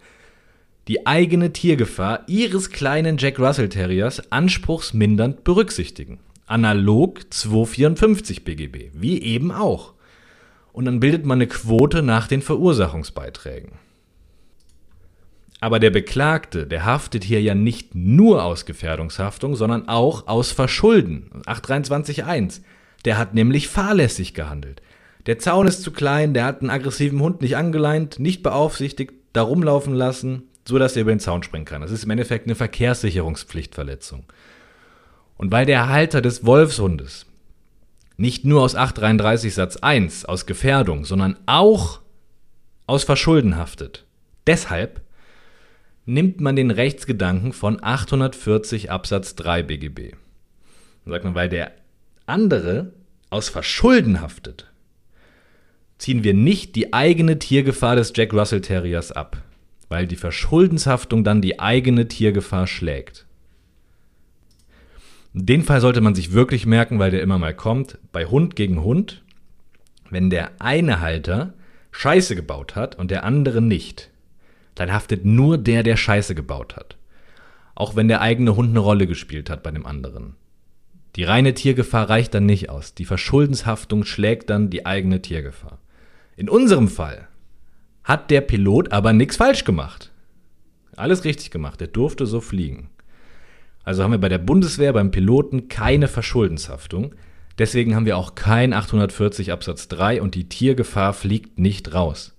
die 0.88 1.06
eigene 1.06 1.52
Tiergefahr 1.52 2.22
ihres 2.26 2.70
kleinen 2.70 3.18
Jack 3.18 3.38
Russell 3.38 3.68
Terriers 3.68 4.32
anspruchsmindernd 4.32 5.44
berücksichtigen. 5.44 6.18
Analog 6.46 7.32
254 7.32 8.42
BGB, 8.42 8.90
wie 8.94 9.22
eben 9.22 9.52
auch. 9.52 9.92
Und 10.72 10.86
dann 10.86 11.00
bildet 11.00 11.26
man 11.26 11.38
eine 11.38 11.46
Quote 11.46 12.02
nach 12.02 12.26
den 12.26 12.40
Verursachungsbeiträgen. 12.40 13.72
Aber 15.60 15.80
der 15.80 15.90
Beklagte, 15.90 16.66
der 16.66 16.84
haftet 16.84 17.24
hier 17.24 17.42
ja 17.42 17.54
nicht 17.54 17.94
nur 17.94 18.44
aus 18.44 18.64
Gefährdungshaftung, 18.64 19.56
sondern 19.56 19.88
auch 19.88 20.28
aus 20.28 20.52
Verschulden. 20.52 21.30
823.1. 21.46 22.60
Der 23.04 23.18
hat 23.18 23.34
nämlich 23.34 23.68
fahrlässig 23.68 24.34
gehandelt. 24.34 24.80
Der 25.28 25.38
Zaun 25.38 25.66
ist 25.66 25.82
zu 25.82 25.92
klein, 25.92 26.32
der 26.32 26.46
hat 26.46 26.62
einen 26.62 26.70
aggressiven 26.70 27.20
Hund 27.20 27.42
nicht 27.42 27.54
angeleint, 27.54 28.18
nicht 28.18 28.42
beaufsichtigt, 28.42 29.12
da 29.34 29.42
rumlaufen 29.42 29.92
lassen, 29.92 30.44
so 30.66 30.78
dass 30.78 30.96
er 30.96 31.02
über 31.02 31.14
den 31.14 31.20
Zaun 31.20 31.42
springen 31.42 31.66
kann. 31.66 31.82
Das 31.82 31.90
ist 31.90 32.02
im 32.02 32.08
Endeffekt 32.08 32.46
eine 32.46 32.54
Verkehrssicherungspflichtverletzung. 32.54 34.24
Und 35.36 35.52
weil 35.52 35.66
der 35.66 35.90
Halter 35.90 36.22
des 36.22 36.46
Wolfshundes 36.46 37.26
nicht 38.16 38.46
nur 38.46 38.62
aus 38.62 38.74
833 38.74 39.52
Satz 39.52 39.76
1 39.76 40.24
aus 40.24 40.46
Gefährdung, 40.46 41.04
sondern 41.04 41.36
auch 41.44 42.00
aus 42.86 43.04
Verschulden 43.04 43.58
haftet, 43.58 44.06
deshalb 44.46 45.02
nimmt 46.06 46.40
man 46.40 46.56
den 46.56 46.70
Rechtsgedanken 46.70 47.52
von 47.52 47.82
840 47.82 48.90
Absatz 48.90 49.34
3 49.34 49.62
BGB. 49.62 50.12
Dann 51.04 51.12
sagt 51.12 51.24
man, 51.24 51.34
weil 51.34 51.50
der 51.50 51.72
andere 52.24 52.94
aus 53.28 53.50
Verschulden 53.50 54.22
haftet, 54.22 54.68
ziehen 55.98 56.24
wir 56.24 56.34
nicht 56.34 56.76
die 56.76 56.92
eigene 56.92 57.38
Tiergefahr 57.38 57.96
des 57.96 58.12
Jack 58.14 58.32
Russell 58.32 58.60
Terriers 58.60 59.12
ab, 59.12 59.42
weil 59.88 60.06
die 60.06 60.16
Verschuldenshaftung 60.16 61.24
dann 61.24 61.42
die 61.42 61.60
eigene 61.60 62.08
Tiergefahr 62.08 62.66
schlägt. 62.66 63.26
Den 65.34 65.62
Fall 65.62 65.80
sollte 65.80 66.00
man 66.00 66.14
sich 66.14 66.32
wirklich 66.32 66.66
merken, 66.66 66.98
weil 66.98 67.10
der 67.10 67.22
immer 67.22 67.38
mal 67.38 67.54
kommt. 67.54 67.98
Bei 68.12 68.24
Hund 68.26 68.56
gegen 68.56 68.82
Hund, 68.82 69.22
wenn 70.10 70.30
der 70.30 70.52
eine 70.60 71.00
Halter 71.00 71.54
Scheiße 71.90 72.34
gebaut 72.34 72.76
hat 72.76 72.96
und 72.96 73.10
der 73.10 73.24
andere 73.24 73.60
nicht, 73.60 74.10
dann 74.74 74.92
haftet 74.92 75.24
nur 75.24 75.58
der, 75.58 75.82
der 75.82 75.96
Scheiße 75.96 76.34
gebaut 76.34 76.76
hat. 76.76 76.96
Auch 77.74 77.96
wenn 77.96 78.08
der 78.08 78.20
eigene 78.20 78.56
Hund 78.56 78.70
eine 78.70 78.78
Rolle 78.78 79.06
gespielt 79.06 79.50
hat 79.50 79.62
bei 79.62 79.70
dem 79.70 79.86
anderen. 79.86 80.34
Die 81.16 81.24
reine 81.24 81.54
Tiergefahr 81.54 82.08
reicht 82.08 82.34
dann 82.34 82.46
nicht 82.46 82.70
aus. 82.70 82.94
Die 82.94 83.04
Verschuldenshaftung 83.04 84.04
schlägt 84.04 84.50
dann 84.50 84.70
die 84.70 84.86
eigene 84.86 85.20
Tiergefahr. 85.22 85.78
In 86.38 86.48
unserem 86.48 86.86
Fall 86.86 87.26
hat 88.04 88.30
der 88.30 88.42
Pilot 88.42 88.92
aber 88.92 89.12
nichts 89.12 89.34
falsch 89.34 89.64
gemacht. 89.64 90.12
Alles 90.94 91.24
richtig 91.24 91.50
gemacht. 91.50 91.80
Er 91.80 91.88
durfte 91.88 92.26
so 92.26 92.40
fliegen. 92.40 92.90
Also 93.82 94.04
haben 94.04 94.12
wir 94.12 94.20
bei 94.20 94.28
der 94.28 94.38
Bundeswehr 94.38 94.92
beim 94.92 95.10
Piloten 95.10 95.66
keine 95.66 96.06
Verschuldenshaftung. 96.06 97.16
Deswegen 97.58 97.96
haben 97.96 98.06
wir 98.06 98.16
auch 98.16 98.36
kein 98.36 98.72
840 98.72 99.50
Absatz 99.50 99.88
3 99.88 100.22
und 100.22 100.36
die 100.36 100.48
Tiergefahr 100.48 101.12
fliegt 101.12 101.58
nicht 101.58 101.92
raus. 101.92 102.36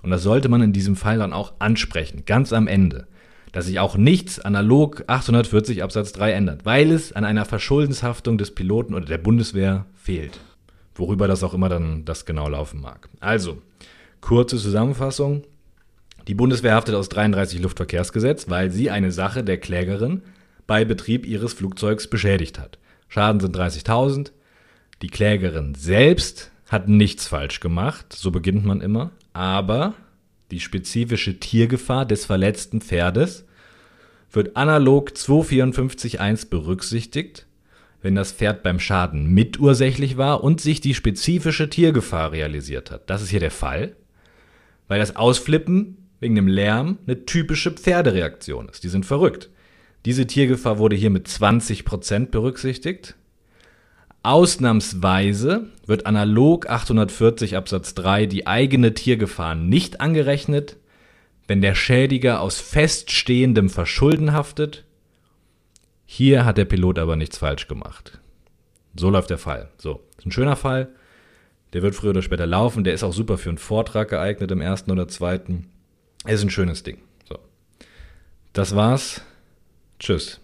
Und 0.00 0.08
das 0.08 0.22
sollte 0.22 0.48
man 0.48 0.62
in 0.62 0.72
diesem 0.72 0.96
Fall 0.96 1.18
dann 1.18 1.34
auch 1.34 1.52
ansprechen, 1.58 2.22
ganz 2.24 2.54
am 2.54 2.66
Ende. 2.66 3.06
Dass 3.52 3.66
sich 3.66 3.80
auch 3.80 3.98
nichts 3.98 4.40
analog 4.40 5.04
840 5.08 5.82
Absatz 5.82 6.12
3 6.12 6.32
ändert, 6.32 6.64
weil 6.64 6.90
es 6.90 7.12
an 7.12 7.26
einer 7.26 7.44
Verschuldenshaftung 7.44 8.38
des 8.38 8.54
Piloten 8.54 8.94
oder 8.94 9.04
der 9.04 9.18
Bundeswehr 9.18 9.84
fehlt. 9.94 10.40
Worüber 10.94 11.28
das 11.28 11.42
auch 11.42 11.54
immer 11.54 11.68
dann 11.68 12.04
das 12.04 12.26
genau 12.26 12.48
laufen 12.48 12.80
mag. 12.80 13.08
Also, 13.20 13.62
kurze 14.20 14.58
Zusammenfassung. 14.58 15.44
Die 16.28 16.34
Bundeswehr 16.34 16.74
haftet 16.74 16.94
aus 16.94 17.08
33 17.08 17.60
Luftverkehrsgesetz, 17.60 18.48
weil 18.48 18.70
sie 18.70 18.90
eine 18.90 19.10
Sache 19.10 19.42
der 19.42 19.58
Klägerin 19.58 20.22
bei 20.66 20.84
Betrieb 20.84 21.26
ihres 21.26 21.52
Flugzeugs 21.52 22.08
beschädigt 22.08 22.58
hat. 22.58 22.78
Schaden 23.08 23.40
sind 23.40 23.56
30.000. 23.56 24.30
Die 25.02 25.08
Klägerin 25.08 25.74
selbst 25.74 26.50
hat 26.68 26.88
nichts 26.88 27.26
falsch 27.26 27.60
gemacht, 27.60 28.12
so 28.12 28.30
beginnt 28.30 28.64
man 28.64 28.80
immer, 28.80 29.10
aber 29.32 29.94
die 30.50 30.60
spezifische 30.60 31.38
Tiergefahr 31.38 32.06
des 32.06 32.24
verletzten 32.24 32.80
Pferdes 32.80 33.44
wird 34.30 34.56
analog 34.56 35.10
254.1 35.10 36.48
berücksichtigt, 36.48 37.46
wenn 38.02 38.14
das 38.14 38.32
Pferd 38.32 38.62
beim 38.62 38.80
Schaden 38.80 39.26
mitursächlich 39.28 40.16
war 40.16 40.44
und 40.44 40.60
sich 40.60 40.80
die 40.80 40.94
spezifische 40.94 41.70
Tiergefahr 41.70 42.32
realisiert 42.32 42.90
hat. 42.90 43.08
Das 43.08 43.22
ist 43.22 43.30
hier 43.30 43.40
der 43.40 43.50
Fall, 43.50 43.96
weil 44.88 44.98
das 44.98 45.16
Ausflippen 45.16 45.96
wegen 46.20 46.34
dem 46.34 46.48
Lärm 46.48 46.98
eine 47.06 47.24
typische 47.24 47.70
Pferdereaktion 47.70 48.68
ist. 48.68 48.84
Die 48.84 48.88
sind 48.88 49.06
verrückt. 49.06 49.50
Diese 50.04 50.26
Tiergefahr 50.26 50.78
wurde 50.78 50.96
hier 50.96 51.10
mit 51.10 51.28
20% 51.28 52.26
berücksichtigt. 52.26 53.14
Ausnahmsweise 54.24 55.68
wird 55.86 56.06
analog 56.06 56.68
840 56.68 57.56
Absatz 57.56 57.94
3 57.94 58.26
die 58.26 58.46
eigene 58.46 58.94
Tiergefahr 58.94 59.54
nicht 59.54 60.00
angerechnet, 60.00 60.76
wenn 61.48 61.60
der 61.60 61.74
Schädiger 61.74 62.40
aus 62.40 62.60
feststehendem 62.60 63.68
Verschulden 63.68 64.32
haftet. 64.32 64.84
Hier 66.14 66.44
hat 66.44 66.58
der 66.58 66.66
Pilot 66.66 66.98
aber 66.98 67.16
nichts 67.16 67.38
falsch 67.38 67.68
gemacht. 67.68 68.20
So 68.94 69.08
läuft 69.08 69.30
der 69.30 69.38
Fall. 69.38 69.70
So, 69.78 70.02
ist 70.18 70.26
ein 70.26 70.30
schöner 70.30 70.56
Fall. 70.56 70.90
Der 71.72 71.80
wird 71.80 71.94
früher 71.94 72.10
oder 72.10 72.20
später 72.20 72.46
laufen. 72.46 72.84
Der 72.84 72.92
ist 72.92 73.02
auch 73.02 73.14
super 73.14 73.38
für 73.38 73.48
einen 73.48 73.56
Vortrag 73.56 74.10
geeignet 74.10 74.50
im 74.50 74.60
ersten 74.60 74.90
oder 74.90 75.08
zweiten. 75.08 75.70
Ist 76.26 76.42
ein 76.42 76.50
schönes 76.50 76.82
Ding. 76.82 76.98
So. 77.26 77.38
Das 78.52 78.76
war's. 78.76 79.22
Tschüss. 79.98 80.41